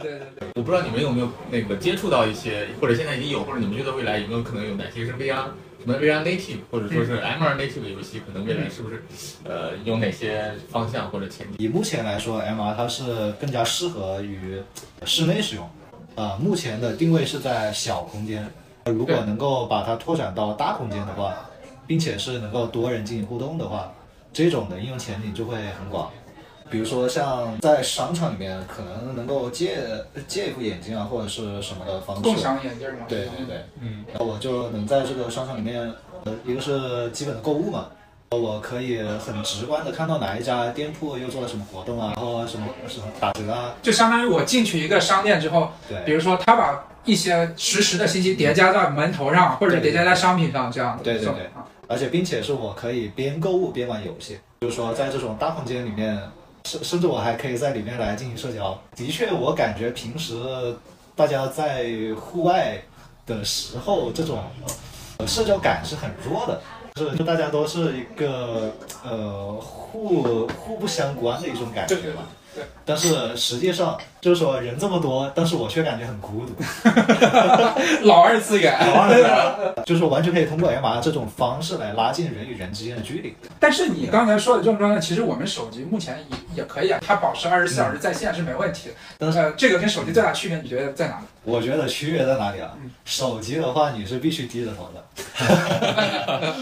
[0.00, 5.46] 对对对，我不知道你们有没有那个接触到一些，或者现在已经有，或者你们觉得未来有没有可能有哪些是 VR
[5.80, 9.02] 什么 VR native，或者说是 MR native 的游戏，可能未来是不是
[9.42, 11.56] 呃有哪些方向或者前景？
[11.58, 14.62] 以目前来说，MR 它是更加适合于
[15.04, 15.68] 室内使用，
[16.14, 18.48] 啊、目前的定位是在小空间，
[18.84, 21.34] 如果能够把它拓展到大空间的话，
[21.84, 23.92] 并且是能够多人进行互动的话，
[24.32, 26.12] 这种的应用前景就会很广。
[26.70, 29.78] 比如说像在商场里面，可能能够借
[30.28, 33.06] 借一副眼镜啊，或者是什么的方式，共享眼镜嘛。
[33.08, 35.92] 对对对，嗯，然后我就能在这个商场里面，
[36.24, 37.88] 呃，一个是基本的购物嘛，
[38.30, 46.02] 我可以很直观的看到哪一家店铺又做了什么活动啊，然后什么什么打折啊，就相当于我进去一个商店之后，对。
[46.04, 51.02] 比如说他把一些实时的信息叠加在门头上，或者叠加在商品上，这样的。
[51.02, 51.46] 对对对。
[51.46, 51.66] 啊。
[51.88, 56.16] 而且并且是我可以边购物边玩游戏，就是说在这种大空间里面，
[56.64, 58.78] 甚甚至我还可以在里面来进行社交。
[58.94, 60.34] 的确，我感觉平时
[61.16, 62.80] 大家在户外
[63.26, 64.38] 的时候，这种
[65.26, 66.60] 社交感是很弱的。
[66.96, 68.72] 是，就大家都是一个
[69.04, 72.22] 呃互互不相关的一种感觉对对嘛。
[72.54, 76.54] 对但是实际上就是说人这么多，但是我却感觉很孤独。
[78.02, 78.76] 老二次元。
[78.92, 83.34] 老二次元就是完全可以通过 MR 这种方式来拉近人与人之间的距离。
[83.58, 88.94] 但是你刚才说的这种状态，其实我们手机目前也也可以啊，它保持二十四小时在线是没问题的。
[89.18, 91.24] 但是呃，这个跟手机最大区别，你觉得在哪里？
[91.44, 92.90] 我觉得区别在哪里啊嗯？
[93.04, 95.04] 手机的话，你是必须低着头的。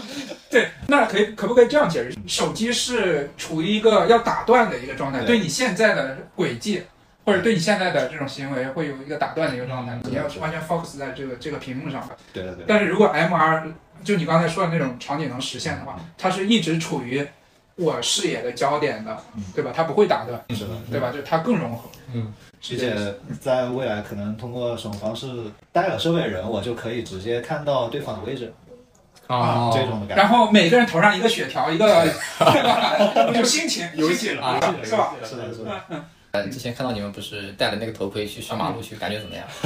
[0.49, 2.17] 对，那可以可不可以这样解释？
[2.27, 6.83] 手机是处于一个要打断的一个状态，对对你现在的轨迹，
[7.25, 12.15] 或者对你现在的这种行为会有一个打断的一个状态，嗯你要是完全 focus 在这个这个屏幕上的。
[12.33, 13.71] 对对对，但是如果 MR
[14.03, 17.27] 就你刚才说的那种场景能实现的话，它是一直处于
[17.75, 19.71] 我视野的焦点的嗯，对吧？
[19.75, 21.11] 它不会打断，是的，对吧？
[21.11, 21.89] 就它更融合。
[22.13, 25.27] 嗯，而且在未来可能通过什么方式，
[25.71, 28.53] 戴了设备的人，我就可以直接看到对方的位置，
[29.27, 30.15] 啊这种的感觉。
[30.15, 31.85] 然后每个人头上一个血条，一个
[32.39, 32.95] 对吧？
[33.33, 35.13] 有心情，游戏了啊，是吧？
[35.23, 35.71] 是的，是的，
[36.31, 39.43] 呃，之前看到你们不是戴了那个头盔去上马路去，感觉怎么样？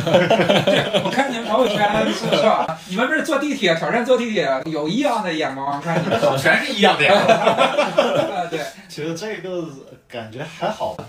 [0.64, 2.80] 对我看你们朋友圈是是吧？
[2.88, 6.18] 你们不是坐地铁挑战坐地铁，有异样的眼光看你们。
[6.38, 7.14] 全是一样的呀。
[7.16, 9.66] 啊对，其实这个
[10.08, 11.04] 感觉还好吧。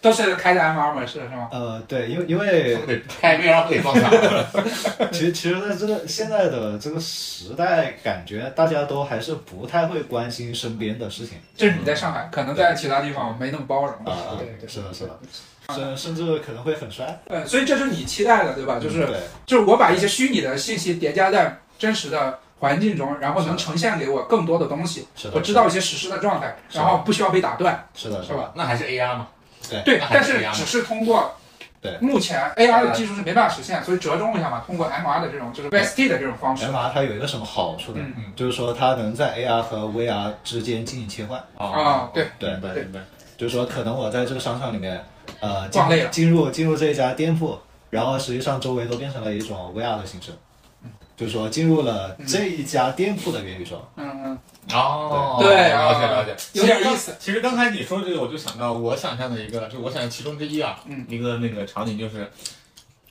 [0.00, 1.48] 都是开的 MR 模式是吗？
[1.52, 2.78] 呃，对，因为因为
[3.20, 4.10] 开 VR 不得撞墙？
[5.12, 13.90] 其实其实在这个现在的这个时代，感觉大家都还是不太会关心身边的事情这是你在上海，可能在其他地方没那么包容。
[14.06, 14.38] 啊。
[14.38, 15.18] 对对，是的，是的，
[15.74, 17.20] 甚甚至可能会很衰。
[17.28, 18.78] 呃，所以这是你期待的，对吧？
[18.80, 28.52] 就是对，就是我把一些虚拟的信息叠加在真实的环境中，然后能呈现给我更多的东西，是的，我知道一些实时的状态，然后不需要被打断，是的，是吧？
[28.54, 29.28] 那还是 AR 嘛？
[29.84, 31.32] 对，但是只是通过。
[31.82, 36.66] 对目前 AR 的技术是没办法实现，所以折中一下嘛，通过 MR 的这种就是 VST 的这种方式。
[36.66, 38.04] MR 它有一个什么好处呢？
[38.18, 41.42] 嗯就是说它能在 AR 和 VR 之间进行切换。
[41.56, 43.00] 啊对对对对。
[43.38, 45.02] 就是说，可能我在这个商场里面，
[45.40, 47.58] 呃，进累了进入进入这一家店铺，
[47.88, 50.32] 然后实际上周围都变成了一种 VR 的形式，
[51.16, 53.82] 就是说进入了这一家店铺的元宇宙。
[53.96, 54.38] 嗯嗯，
[54.72, 55.50] 哦，对。
[55.50, 57.16] 了解了解，有点意思。
[57.18, 61.04] 其实刚才你说这个，我就想到我想象的一个，就我想象其中之一啊，嗯。
[61.08, 62.30] 一个那个场景就是，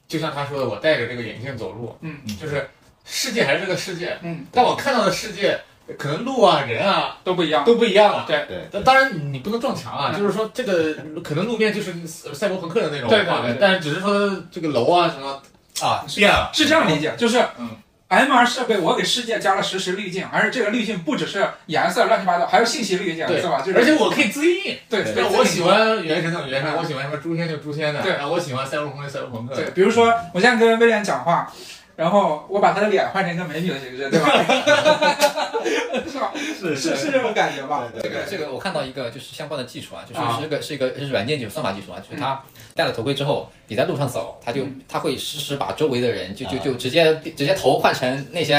[0.07, 2.69] 就像他说的，我戴着这个眼镜走路，嗯，就是
[3.05, 5.59] 世界还是这个世界，嗯，但我看到的世界
[5.97, 7.65] 可能路啊人啊都不一样。
[7.65, 8.25] 都不一样了。
[8.27, 8.45] 对。
[8.47, 10.19] 对，那当然，你不能撞墙啊，嗯。
[10.19, 10.93] 就是说这个
[11.23, 15.41] 可能路面就是赛博朋克的那种对对对画面，但是只是说这个楼啊什么
[15.81, 17.69] 啊，变了，是这样理解，就是嗯
[18.09, 23.61] MR 设备我给世界加了实时滤镜，而且这个滤镜不只是颜色乱七八糟，还有信息滤镜，对是吧？
[23.63, 24.75] 就是而且我可以自印。
[24.89, 29.61] 对对对，我喜欢原神的原神，我喜欢什么诛仙就诛仙的，对我喜欢赛博朋克就赛博朋克的。
[29.61, 31.53] 对，比如说我现在跟威廉讲话，
[31.99, 34.29] 然后我把他的脸换成一个美女的形式，对吧？
[36.09, 36.31] 是吧？
[36.33, 37.89] 是是是这种感觉吧？
[37.93, 42.41] 对这个这个我看到一个就是相关的技术啊，就是啊是个是一个是软件就是算法技术啊，就是它
[42.73, 48.53] 戴了头盔之后，你在路上走，它就嗯它会实时把周围的人就就啊就直接直接头换成那些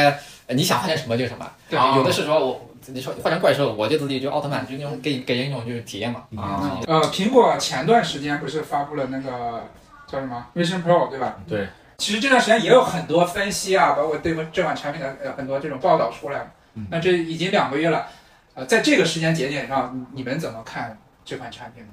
[0.47, 6.24] 呃你想换成什么就什么，对啊有的是说我你说换成怪兽，我就自己就奥特曼，就那种给给人一种就是体验嘛。
[6.36, 9.64] 啊，呃，苹果前段时间不是发布了那个
[10.07, 11.38] 叫什么 Vision Pro，对吧？
[11.49, 11.66] 对。
[12.01, 16.51] 其实这段时间也有很多分析啊，包括对这款产品的呃很多这种报道出来。
[16.88, 18.07] 那这已经两个月了，
[18.55, 21.90] 呃，在这个时间节点上，你你们怎么看这款产品呢？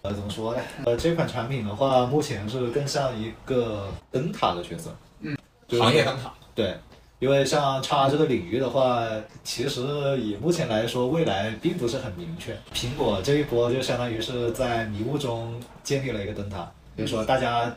[0.00, 0.62] 呃，怎么说呢？
[0.86, 4.96] 呃，这款产品的话，目前是更像一个灯塔的角色。
[5.20, 5.36] 嗯，
[5.68, 6.32] 就是行业灯塔。
[6.54, 6.74] 对，
[7.18, 9.02] 因为像叉这个领域的话，
[9.44, 9.82] 其实
[10.18, 12.56] 以目前来说，未来并不是很明确。
[12.72, 17.76] 苹果这一波就相当于是在迷雾中建立了一个灯塔，就是说大家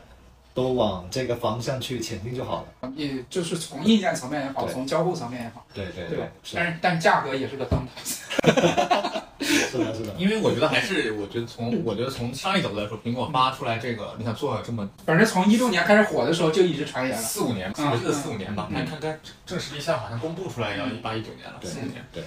[0.54, 2.92] 都往这个方向去前进就好了。
[2.96, 9.20] 也就是从硬件层面也好，从交互层面也好，对对对但是但价格也是个灯塔。
[9.40, 10.12] 是的，是的。
[10.18, 17.22] 因为我觉得还是，我觉得从我觉得从商业角度来说，苹果发出来这个，你想做了这么反正从一六年开始火的时候就一直传言了。
[17.22, 22.04] 四五年，嗯我记得四五年吧，嗯看看看正式立项好像公布出来要一八一九年了，四五年。
[22.12, 22.22] 对，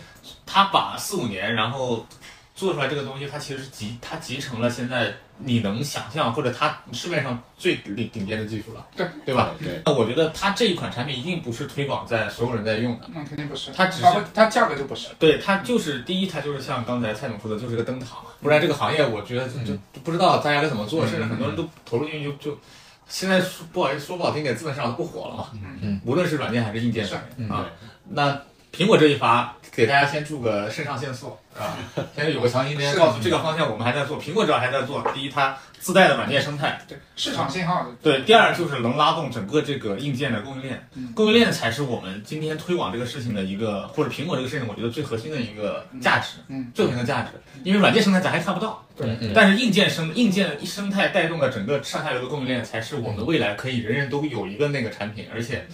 [0.45, 2.05] 他把四五年，然后
[2.55, 9.51] 做出来这个东西，它其实集它集成了现在你能想象或者它市面上最顶顶尖的技术了，对对吧？
[9.59, 15.09] 对，那我觉得它这一款产品一定不是推广在所有人在用的，那肯定不是，它只是它价格就不是。
[15.17, 19.73] 对，它就是第一，它就是像刚才蔡总说的，就是个灯塔嘛，不然这个行业我觉得就
[20.03, 22.57] 不知道大家该怎么做，嗯甚至很多人都投入进去就就。
[23.05, 25.49] 现在说不好意思说不好听点，资本市场都不火了嘛。
[25.53, 27.69] 嗯嗯，无论是软件还是硬件是上面嗯啊。
[28.09, 28.41] 那
[28.71, 31.77] 苹果这一发，给大家先注个肾上腺素啊，
[32.15, 34.19] 先有个强心针，告诉这个方向我们还在做。
[34.21, 37.89] 苹果只要还在做，第一，它自带的软件生态，对市场信号的。
[38.01, 47.29] 对，第二就是能拉动整个这个硬件的供应链，嗯供应链才是我们今天推广这个事情的一个，或者苹果这个事情，我觉得最核心的一个价值，嗯，最核心的价值。
[47.63, 55.65] 因为软件生态咱还看不到，对嗯但是硬件生硬件生态带动的整个上下游的供应链，才是我们未来可以人人都有一个那个产品，而且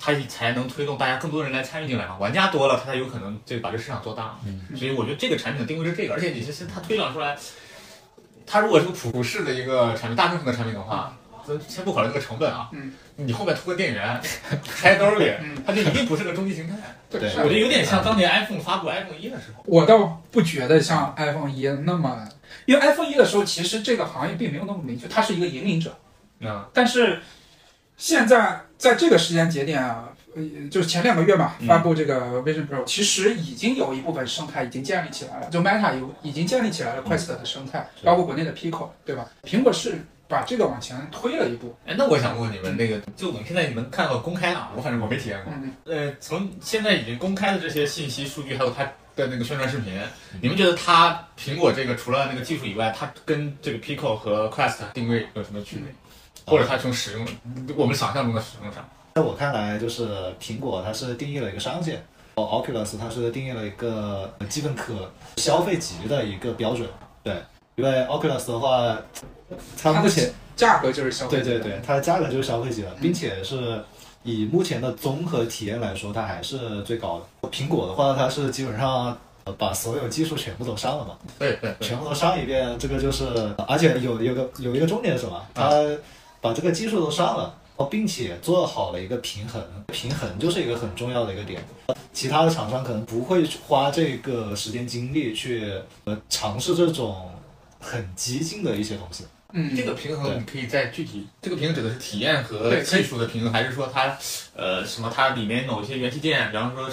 [0.00, 2.16] 它才能推动大家更多人来参与进来嘛。
[2.18, 4.62] 玩家多了，它才有可能这把这个市场做大嗯。
[4.74, 7.36] 所以我觉得这个产品的定位是这个，而且你其实它推广出来，
[8.46, 11.14] 它如果是个普适的一个产品，大众型的产品的话，
[11.46, 14.20] 咱先不考虑这个成本啊，嗯，你后面出个电源，
[14.64, 16.76] 揣兜里嗯，它就一定不是个终极形态。
[17.10, 19.62] 对对我觉得有点像当年 iPhone 发布 iPhone 一的时候。
[19.66, 22.26] 我倒不觉得像 iPhone 一那么，
[22.66, 25.94] 因为 iPhone 一的时候，其实这个行业并没有那么明确，它是一个引领者。
[26.42, 27.20] 嗯但是
[28.00, 39.28] 现在在这个时间节点啊，呃，就是前两个月吧，嗯发布这个 Vision Pro，、其实已经有一部分生态已经建立起来了，就 Meta 有已经建立起来了 Quest 的生态，包括国内的 Pico，对吧？
[39.44, 41.76] 苹果是把这个往前推了一步。
[41.84, 45.52] 哎，那我想问问你们，那个就我们现在你们看到公开的啊，我反正我没体验过。
[45.54, 48.82] 嗯，呃，从现在已经公开的这些信息、数据，还有它
[49.14, 49.92] 的那个宣传视频，
[50.40, 55.92] 你们觉得它苹果这个除了那个技术以外，它跟这个 Pico 和 Quest 定位有什么区别？
[56.50, 57.26] 或者它从使用
[57.76, 58.86] 我们想象中的使用上？
[59.14, 60.08] 在我看来，就是
[60.40, 62.00] 苹果它是定义了一个商界
[62.36, 66.88] ，Oculus 它是定义了一个基本可消费级的一个标准。
[67.22, 67.34] 对，
[67.74, 68.96] 因为 Oculus 的话，
[69.80, 73.82] 它目前价格就是消费者的对对对，它的价格就是消费级的，并且是
[74.22, 77.48] 以目前的综合体验来说，它还是最高的。
[77.48, 83.26] 苹果的话，它是基本上呃把所有技术全部都上了嘛，对对对，全部都上一遍，这个就是，
[83.66, 85.44] 而且有有个有一个重点是什么？
[85.52, 85.70] 它
[86.40, 87.56] 把这个技术都上了。
[87.90, 89.58] 并且做好了一个平衡，
[89.90, 91.64] 平衡就是一个很重要的一个点。
[92.12, 95.72] 其他的厂商可能不会花这个时间精力去
[96.04, 97.30] 呃尝试这种
[97.78, 99.24] 很激进的一些东西。
[99.54, 104.14] 嗯，这个平衡你可以再具体，这个平衡指的是体验和对技术的平衡，还是说它
[104.54, 106.86] 呃什么它里面某些元器件，比方说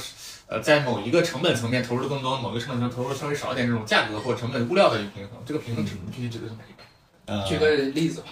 [0.48, 7.34] 呃在某一个成本层面投入的更多，某一个成本层投入的稍微少一点，这种价格或成本物料的一个平衡，这个平衡指具体指的是哪一个？
[7.34, 8.28] 呃，举个例子吧。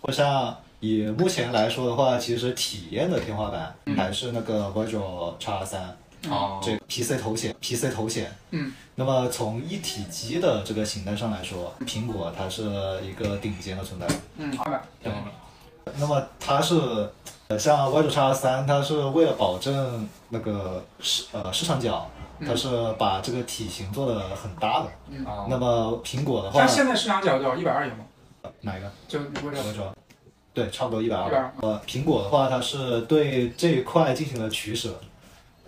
[0.00, 5.96] 或像以目前来说的话，其实体验的天花板嗯还是那个 Virtual X 三、
[6.28, 8.30] 哦这 PC 头显，PC 头显。
[8.50, 12.62] 嗯，那么从一体机的这个形态上来说，苹果它是
[13.02, 14.06] 一个顶尖的存在。
[14.36, 14.82] 嗯，好吧。
[15.02, 15.32] 天花板
[15.98, 16.78] 那么它是，
[17.48, 22.08] 呃，像 Y 九叉三，它是为了保证那个市呃市场角，
[22.46, 24.88] 它是把这个体型做的很大的。
[25.08, 27.56] 嗯哦那么苹果的话它，现在市场角多少？
[27.56, 28.04] 一百二有吗？
[28.60, 28.90] 哪一个？
[29.08, 29.94] 就你不知道我说，
[30.52, 31.52] 对，差不多一百120二。
[31.62, 34.98] 呃，苹果的话，它是对这一块进行了取舍，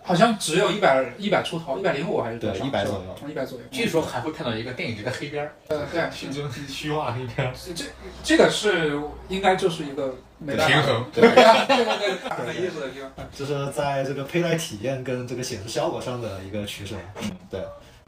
[0.02, 2.64] 好像只有一百一百出头，一百零五还是多对，少？
[2.64, 3.28] 一百左右。
[3.28, 3.64] 一百左右。
[3.70, 7.84] 据说还会看到一个电影级的黑边儿，呃，对， 虚就虚化黑边儿，这
[8.22, 11.04] 这个是应该就是一个没办法平衡。
[11.12, 13.10] 对对对对， 很意思的地方。
[13.32, 16.96] 就是在这个佩戴体验跟这个显示效果上的一个取舍。
[17.22, 17.60] 嗯，对。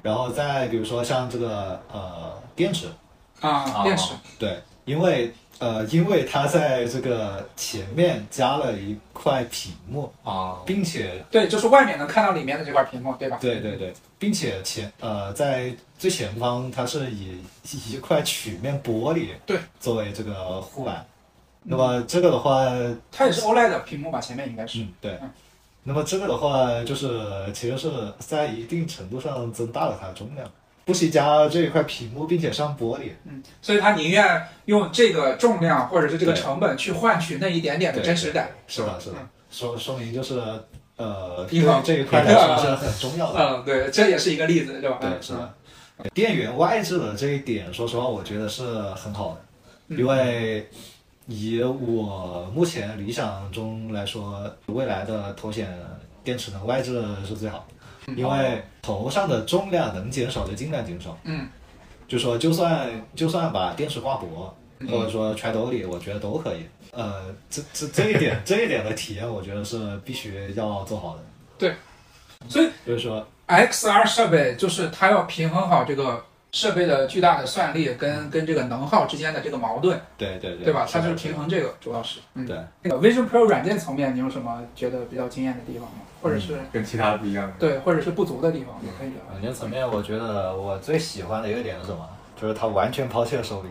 [0.02, 2.88] 然后再比如说像这个呃电池，
[3.50, 13.38] 啊，电池，对，因为呃因为它在这个前面加了一块屏幕，啊，并且对，就是外面能看到里面的这块屏幕，对吧？
[13.40, 17.38] 对对对，并且前呃在最前方它是以
[17.88, 21.04] 一块曲面玻璃对作为这个护板。
[21.66, 22.66] 那么这个的话，
[23.10, 24.20] 它也是 OLED 的屏幕吧？
[24.20, 24.80] 前面应该是。
[24.80, 25.30] 嗯，对嗯。
[25.82, 27.08] 那么这个的话，就是
[27.54, 30.46] 其实是在一定程度上增大了它的重量，
[30.84, 33.10] 不惜加这一块屏幕，并且上玻璃。
[33.24, 38.50] 嗯，所以他宁愿用这个重量或者是这个成本去换取那一点点的真实感。
[38.66, 40.42] 是的，是的嗯，说说明就是
[40.96, 43.40] 呃，平衡对这一块来说是很重要的。
[43.40, 44.98] 嗯，对，这也是一个例子，对吧？
[45.00, 45.54] 对，嗯是的。
[46.12, 49.40] 电源外置的这一点，说实话，我觉得是很好的，
[49.88, 50.68] 嗯因为
[51.26, 55.72] 以我目前理想中来说，未来的头显
[56.24, 57.74] 电池能外置是最好的，
[58.16, 61.16] 因为头上的重量能减少就尽量减少。
[61.24, 61.48] 嗯，
[62.06, 64.54] 就说就算就算把电池挂脖，
[64.88, 66.66] 或者说揣兜里，我觉得都可以。
[66.92, 71.22] 呃，这这这一点 这一点的体验，我觉得是必须要做好的。
[71.58, 71.74] 对
[72.48, 80.86] 所以就是说，XR 设备就是它要平衡好这个设备的巨大的算力跟跟这个能耗之间的这个矛盾，对对对，对吧？
[80.88, 82.20] 它就是平衡这个，主要是。
[82.34, 82.56] 嗯，对。
[82.82, 86.02] 那个 Vision Pro 软件层面，你有什么觉得比较惊艳的地方吗？
[86.24, 87.52] 或者是跟其他不一样的。
[87.58, 89.18] 对，或者是不足的地方，也可以聊。
[89.28, 92.08] 软件层面，我觉得我最喜欢的一个点是什么？
[92.40, 93.70] 就是它完全抛弃了手柄。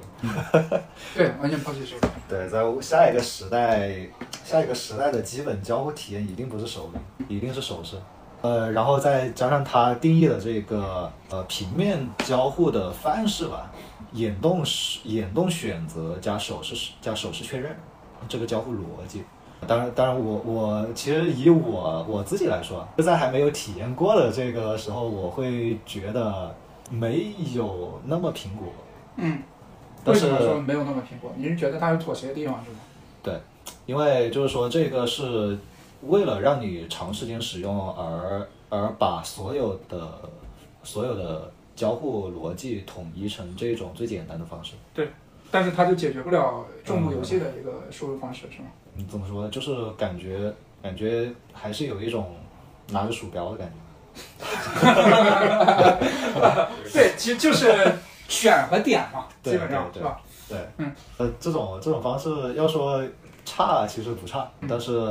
[1.15, 2.09] 对，完全抛弃手柄。
[2.29, 4.07] 对，在下一个时代，
[4.45, 7.97] 下一个时代的基本交互体验一定不是手柄，一定是手势。
[8.41, 13.71] 呃，然后再加上它定义的这个呃平面交互的范式吧，
[14.11, 17.75] 眼动是眼动选择加手势加手势确认，
[18.29, 19.23] 这个交互逻辑。
[19.67, 26.55] 当然，当然我，我其实以我我自己来说，在还没有体验过的这个时候，我会觉得
[26.89, 28.67] 没有那么苹果。
[29.17, 29.39] 嗯，
[30.03, 31.31] 但是为什么说没有那么苹果？
[31.35, 32.77] 你是觉得它有妥协的地方是吗？
[33.21, 33.39] 对
[33.85, 35.57] 因为就是说这个是
[36.03, 40.07] 为了让你长时间使用而而把所有的
[40.83, 44.73] 所有的交互逻辑统一成这种最简单的方式。
[44.93, 45.09] 对
[45.51, 48.67] 但是它就解决不了重度游戏的一个输入方式，是吗？
[48.95, 49.49] 嗯，怎么说呢？
[49.49, 52.35] 就是感觉感觉还是有一种
[52.89, 53.73] 拿着鼠标的感觉。
[56.93, 57.73] 对，其实就是
[58.27, 60.21] 选和点嘛，对基本上对是吧？
[60.47, 63.03] 对，嗯，呃，这种这种方式要说
[63.43, 65.01] 差，其实不差，嗯但是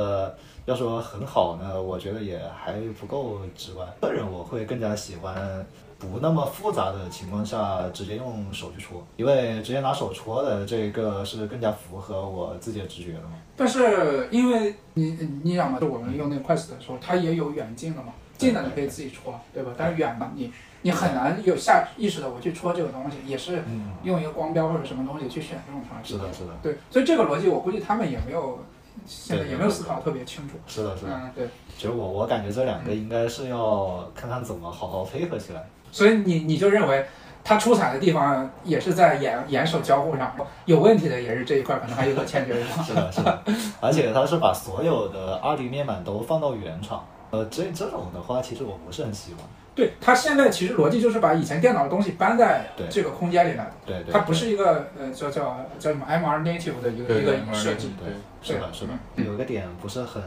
[0.66, 3.88] 要说很好呢，我觉得也还不够直观。
[4.00, 5.66] 个人我会更加喜欢
[6.08, 13.34] 不那么复杂的情况下直接用手去戳，因为直接拿手戳的这个是更加符合我自己的直觉的嘛。
[13.56, 19.72] 但是因为你你想嘛，就我们用那个 Quest 的时候，它也有远近的嘛，近的你可以自己戳，对吧？
[19.76, 26.14] 但是远的你你很难有下意识的我去戳这个东西，也是嗯，用一个光标或者什么东西去选这种方式。
[26.14, 28.58] 是的，是的，对，所以这个逻辑我估计他们也没有
[29.06, 30.54] 现在也没有思考特别清楚。
[30.66, 31.12] 是的，是的。
[31.12, 31.48] 嗯，对。
[31.76, 35.64] 其实我我感觉这两个应该是要看看怎么好好配合起来。
[35.92, 37.06] 所以你你就认为
[37.44, 40.34] 它出彩的地方也是在眼眼手交互上，
[40.64, 42.54] 有问题的也是这一块，可能还有所欠缺。
[42.82, 43.42] 是的，是的，
[43.80, 47.06] 而且它是把所有的二 D 面板都放到原厂。
[47.30, 49.42] 呃，这这种的话，其实我不是很喜欢。
[49.74, 57.94] 对，它现在其实逻辑就是把以前电脑的东西搬在这个空间里来，对对，它不是一个呃叫叫叫什么 MR native 的一个一个设计。
[57.98, 58.12] 对，
[58.42, 58.92] 是的，是的。
[59.16, 60.22] 有一个点不是很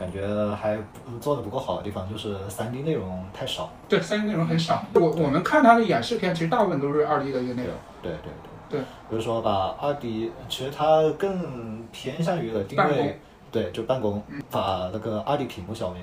[0.00, 0.26] 感觉
[0.56, 0.78] 还
[1.20, 3.70] 做的不够好的地方，就是三 D 内容太少。
[3.86, 4.82] 对，三 D 内容很少。
[4.94, 7.74] 我我们看它的演示片，其实大部分都是二 D 的一个内容。
[8.00, 8.32] 对对
[8.70, 13.20] 对，对比如说把二 D，其实它更偏向于的定位，
[13.52, 16.02] 对，就办公，把那个二 D 屏幕消灭。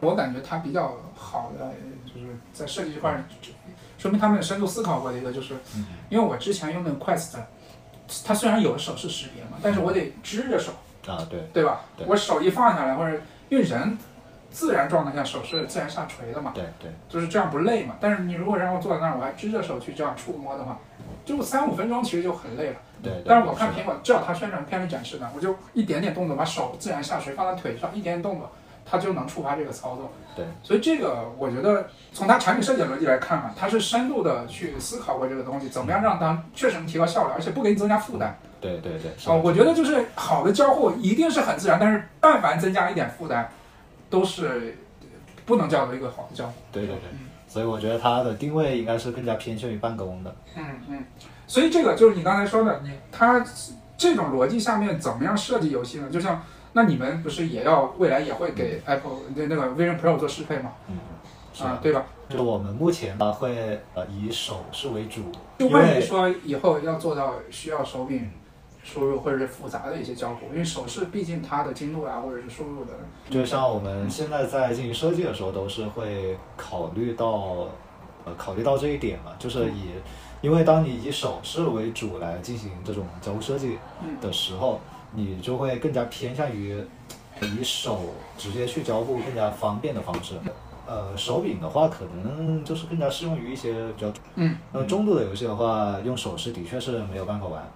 [0.00, 1.70] 我感觉它比较好的
[2.06, 3.22] 就是在设计这块儿，
[3.98, 7.34] 说明他们深度思考过的一个就是，嗯因为我之前用那个 Quest，
[8.24, 10.72] 它虽然有手势识别嘛，但是我得支着手，
[11.08, 11.80] 啊，对对吧？
[11.96, 13.96] 对我手一放下来，或者因为人
[14.50, 17.96] 自然状态下手是自然下垂的嘛，对对，就是这样不累嘛。
[18.00, 20.78] 但是你如果让我坐在那儿，我还支着手去这样触摸的话，
[21.24, 22.76] 就三五分钟其实就很累了。
[23.02, 23.22] 对对。
[23.26, 28.50] 但是我看苹果，至少它宣传片里展示的，我就一点点动作把手自然下垂放在腿上，一点点动作，
[28.88, 30.10] 它就能触发这个操作。
[30.34, 38.38] 对，所以这个我觉得从它产品设计逻辑来看啊，它是深度的去思考过这个东西，怎么样让它确实能提高效率，而且不给你增加负担。
[38.60, 43.48] 对对对，是啊、的我觉得就是好的交互一定是很自然，但是但凡增加一点负担，
[44.08, 44.78] 都是
[45.44, 46.52] 不能叫做一个好的交互。
[46.72, 50.34] 对对对嗯，所以我觉得它的定位应该是更加偏向于办公的。
[50.56, 51.04] 嗯嗯，
[51.46, 53.44] 所以这个就是你刚才说的，你它
[53.96, 56.08] 这种逻辑下面怎么样设计游戏呢？
[56.10, 56.40] 就像
[56.78, 60.70] 那你们不是也要未来也会给 Apple 那那个 Vision Pro 做适配吗？
[60.88, 60.94] 嗯，
[61.52, 62.04] 是，，啊对吧？
[62.28, 65.22] 就我们目前呢会呃以手势为主，
[65.58, 68.30] 就万一说以后要做到需要手柄
[68.84, 72.92] 输入或者是复杂的一些交互，因为手势毕竟它的精度啊或者是输入的，
[73.28, 77.66] 就像我们现在在进行设计的时候，都是会考虑到，
[78.24, 79.90] 呃，考虑到这一点嘛，就是以，
[80.42, 84.80] 因为当你以手势为主来进行这种交互设计嗯的时候，
[85.12, 86.76] 你就会更加偏向于
[87.40, 88.00] 以手
[88.36, 90.34] 直接去交互更加方便的方式。
[90.86, 97.70] 呃，手柄的话，可能就是更加适用于一些比较，嗯，呃，中度的游戏的话，用手势的确是没有办法玩。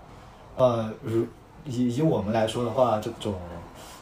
[0.56, 1.26] 呃，如
[1.66, 3.34] 以以我们来说的话，这种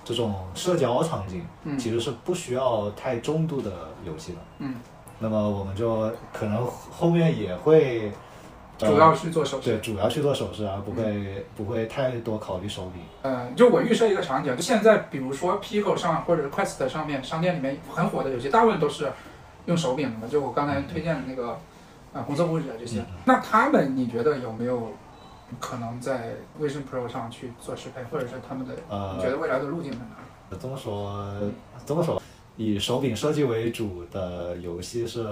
[0.04, 3.72] 这种社交场景，嗯其实是不需要太重度的
[4.06, 4.38] 游戏的。
[4.58, 4.76] 嗯，
[5.18, 8.12] 那么我们就可能后面也会，呃
[8.88, 9.70] 主要去做手势。
[9.70, 13.02] 对主要去做手势啊，不会、不会太多考虑手柄。
[13.22, 19.12] 呃，就我预设一个场景，就现在比如说 Pico 上或者是 Quest 上面商店里面很火的游戏，大部分都是
[19.66, 20.26] 用手柄的嘛。
[20.28, 21.58] 就我刚才推荐的那个，
[22.12, 24.92] 啊、红色物质这些嗯，那他们你觉得有没有
[25.58, 30.56] 可能在 Vision Pro 上去做适配，或者是他们的，呃你觉得未来的路径在哪里？
[30.60, 31.32] 这么说，
[31.86, 32.20] 这么说，
[32.56, 35.24] 以手柄设计为主的游戏是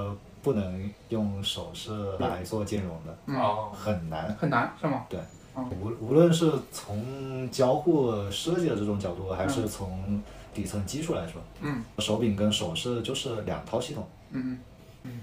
[0.49, 4.35] 不能用手势来做兼容的，嗯，哦，很难。
[4.41, 5.05] 很难是吗？
[5.11, 5.21] 对
[5.55, 10.23] 无无论是从交互设计的这种角度，还是从
[10.55, 14.09] 底层技术来说，嗯手柄跟手势就是两套系统。
[14.31, 14.59] 嗯
[15.03, 15.21] 嗯嗯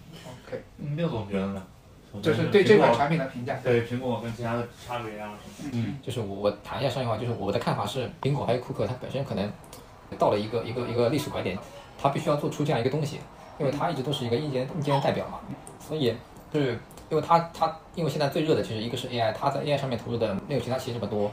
[0.48, 0.62] ，OK，
[0.96, 1.64] 六总觉得呢？
[2.22, 3.58] 就是对这款产品的评价。
[3.64, 5.34] 对苹果跟其他的差别啊。
[5.72, 9.52] 嗯就是我我谈一下商业化，就是我的看法是，苹果还有库克，它本身可能
[10.20, 11.58] 到了一个一个一个历史拐点，
[11.98, 13.20] 它必须要做出这样一个东西，
[13.60, 15.40] 因为它一直都是一个硬件硬件代表嘛，
[15.80, 16.14] 所以
[16.52, 16.78] 就是
[17.10, 21.32] 因为它它因为现在最热的其实一个是 AI，它在 AI 上面投入的没有其他企业这么多，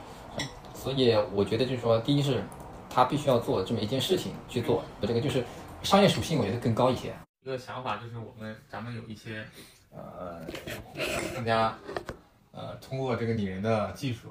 [0.74, 2.42] 所以我觉得就是说，第一是
[2.88, 5.44] 它必须要做这么一件事情去做，这个就是
[5.82, 7.12] 商业属性我觉得更高一些。
[7.42, 9.44] 一个想法就是我们咱们有一些
[9.90, 10.40] 呃
[11.34, 11.76] 更加
[12.52, 14.28] 呃通过这个拟人的技术，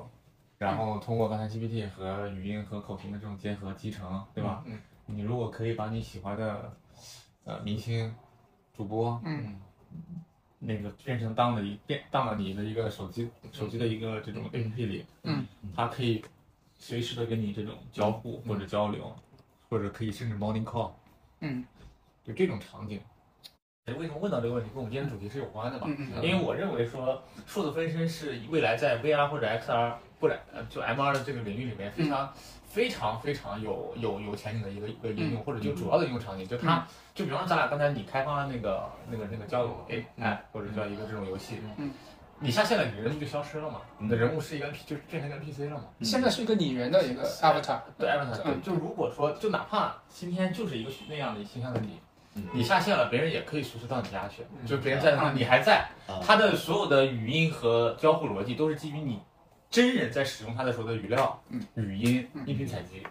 [0.58, 4.64] 然后通过刚才 GPT 和语音和口型的这种结合集成，对吧？
[4.66, 6.72] 嗯你如果可以把你喜欢的
[7.46, 8.14] 呃明星
[8.76, 9.56] 主播嗯。
[10.64, 15.44] 那个变成当了一变当了你的一个手机手机的一个这种 APP 里，嗯，
[15.76, 16.24] 它可以
[16.78, 19.12] 随时的跟你这种交互或者交流，
[19.70, 20.92] 或者可以甚至 morning call，
[21.40, 21.66] 嗯。
[22.24, 23.02] 就这种场景。
[23.98, 24.70] 为什么问到这个问题？
[24.70, 25.88] 跟我们今天的主题是有关的嘛？
[25.90, 32.32] 嗯嗯因为我认为说数字分身是未来在 VR 或者 XR 或者呃就 MR 的这个领域里面非常、
[32.72, 36.48] 非常非常有有有前景的一个一个应用，或者就主要的应用场景。
[36.48, 41.92] 就它、就比方说咱俩刚才你开发的那个那个那个交友 AI、或者叫一个这种游戏，嗯
[42.44, 45.84] 你下线了，你人物就消失了嘛，你的人物是一个 NP 就变成一个 NPC 了嘛。
[46.02, 47.80] 现在是一个拟人的一个 avatar。
[48.00, 52.00] 对 avatar，就如果说就哪怕今天就是一个那样的形象的你。
[52.34, 59.20] 嗯你下线了，别人也可以随时到你家去，嗯就别人在那，你还在，啊它的所有的语音和交互逻辑都是基于你
[59.72, 61.60] 真人在使用它的时候的语料、嗯。
[61.76, 62.44] 语音、嗯。
[62.46, 63.02] 音频采集，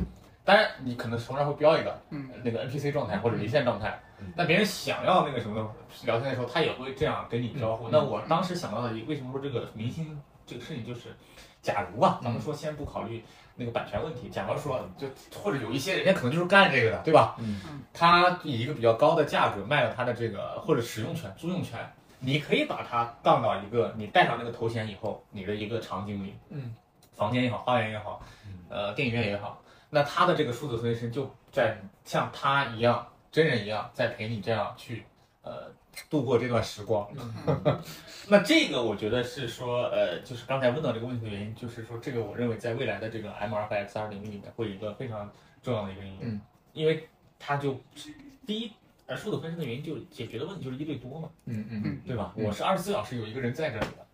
[0.44, 2.28] 当然你可能头上会标一个嗯。
[2.44, 7.88] 那个 NPC 状态或者离线状态嗯，但别人想要那个什么聊天的时候，他也会这样跟你招呼。
[7.88, 7.90] 嗯。
[7.90, 11.16] 那我当时想到的一，为什么说这个明星这个事情就是，
[11.62, 13.24] 假如啊，咱们嗯说先不考虑
[13.56, 15.06] 那个版权问题，假如说就
[15.42, 17.36] 或者有一些人家可能就是干这个的，对吧？
[17.38, 17.80] 嗯。
[17.94, 21.78] 他以一个比较高的价格卖了他的这个或者使用权、租用权，
[22.20, 26.74] 你可以把它当到一个你戴上那个头衔以后，你的一个场景里，嗯，
[27.12, 28.22] 房间也好，花园也好，
[28.68, 35.04] 呃，电影院也好，那他的这个数字分身就在像他一样，真人一样，在陪你这样去
[35.42, 35.72] 呃
[36.08, 37.08] 度过这段时光。
[38.28, 45.30] 那这个我觉得是说，呃，就是刚才问到这个问题的原因，就是说这个我认为在未来的这个 M 二和 X 二领域里面会有一个非常
[45.62, 46.40] 重要的一个应用，嗯，
[46.72, 47.08] 因为
[47.38, 47.80] 它就
[48.46, 48.72] 第一，
[49.10, 52.32] 呃，数字分身的原因就解决的问题就是一对多嘛，嗯嗯嗯对吧？
[52.36, 54.06] 嗯我是二十四小时有一个人在这里的，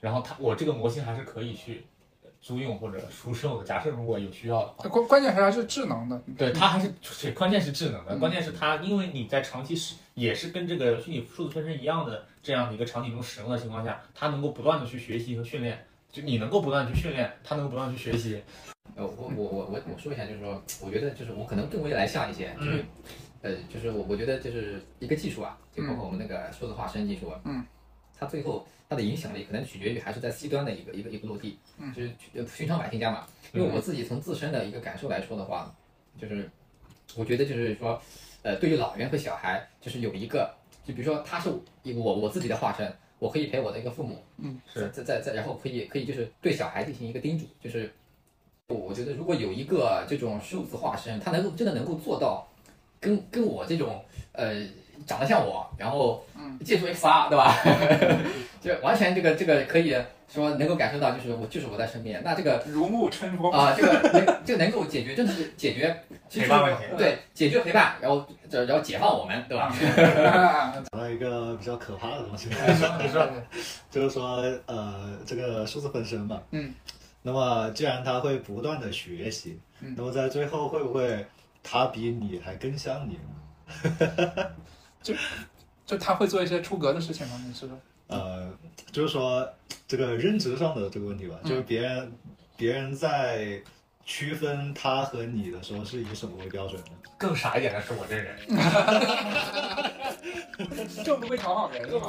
[0.00, 1.84] 然后他我这个模型还是可以去
[2.40, 3.64] 租用或者出售的。
[3.66, 15.84] 假设如果有需要的话，关关键还是智能的，对它还是对关键是智能的，嗯关键是它因为你在长期使也是跟这个虚拟数字分身一样的这样的一个场景中使用的情况下，它能够不断的去学习和训练。
[16.10, 18.42] 就你能够不断地去训练，它能够不断去学习。
[18.96, 22.84] 呃，我我我我我说一下，就是说，我觉得就是我可能更未来向一些，就是，
[23.42, 27.64] 呃，就是我我觉得就是一个技术啊，就包括我们那个数字化生技术，啊嗯，
[28.18, 33.26] 它最后它的影响力可能取决于还是在 C 端的一个一个一个落地，嗯就是呃寻常百姓家嘛。
[33.52, 35.74] 因为我自己从自身的一个感受来说的话，
[36.18, 36.48] 就是
[37.16, 38.00] 我觉得就是说，
[38.42, 47.92] 呃，对于老人和小孩，就是有一个，就比如说他是我我自己的化身，我可以陪我的一个父母，嗯，是在在在，然后可以可以就是对小孩进行一个叮嘱，就是
[48.68, 52.46] 我觉得如果有一个这种数字化身，他能够真的能够做到
[53.00, 54.54] 跟跟我这种呃
[55.06, 56.24] 长得像我，然后
[56.64, 57.56] 借助 XR 对吧？
[58.60, 59.96] 就完全这个这个可以
[60.28, 63.50] 说能够感受到，就是我就是我在身边，那这个如沐春风。
[63.50, 69.72] 啊、这个能这个能够解决，真的是解决陪伴问题对，解决陪伴，然后这然后解放我们，对吧？
[70.92, 73.26] 讲到一个比较可怕的东西，你说，
[73.90, 76.72] 就是说呃，这个数字分身嘛，嗯，
[77.22, 81.26] 那么既然他会不断的学习，嗯那么在最后会不会
[81.62, 83.20] 它比你还更像你呢？
[85.86, 87.40] 就他会做一些出格的事情吗？
[87.46, 87.78] 你是说？
[88.08, 88.48] 呃，
[88.92, 89.48] 就是说
[89.86, 92.12] 这个认知上的这个问题吧，嗯就是别人
[92.56, 93.60] 别人在
[94.04, 96.90] 区分他和你的时候是以什么为标准的？
[97.18, 98.36] 更傻一点的是我这人，
[101.04, 102.06] 这不会讨好人是吧？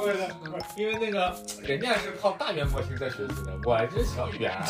[0.76, 4.64] 因为那个人家是靠大圆模型在学习的，我这是小语言啊。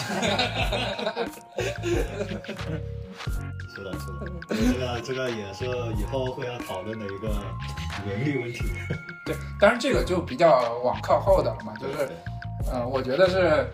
[3.75, 5.65] 是的，是的，这个这个也是
[5.97, 7.29] 以后会要讨论的一个
[8.07, 8.65] 伦理问题。
[9.25, 12.11] 对，当然这个就比较往靠后的了嘛，就是，
[12.73, 13.71] 嗯、我觉得是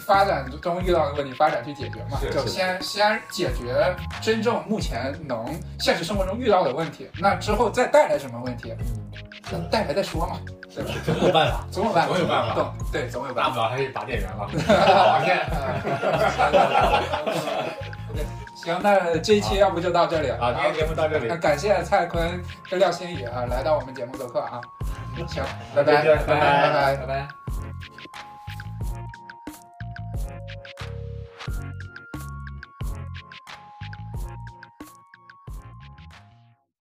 [0.00, 5.44] 发展中遇到的问题，发展去解决嘛，就先先解决真正目前能
[5.80, 9.02] 现实生活中遇到的问题，那之后再带来什么问题，嗯。
[9.70, 10.40] 带来再说嘛，
[10.74, 10.90] 对吧？
[11.06, 12.54] 总有办法，总有办法，总有办法。
[12.54, 13.50] 懂对，总有办法。
[13.50, 14.38] 大不了还是拔电源了。
[15.06, 15.38] 网线，
[18.66, 20.36] 行，那这一期要不就到这里了。
[20.38, 21.28] 啊，今天节目到这里。
[21.28, 24.60] 那，感谢蔡坤跟廖新宇啊来到我们节目做客啊，
[25.28, 25.44] 行，
[25.74, 26.26] 拜拜，拜拜。
[26.26, 26.96] 拜拜。
[26.96, 27.45] 拜拜。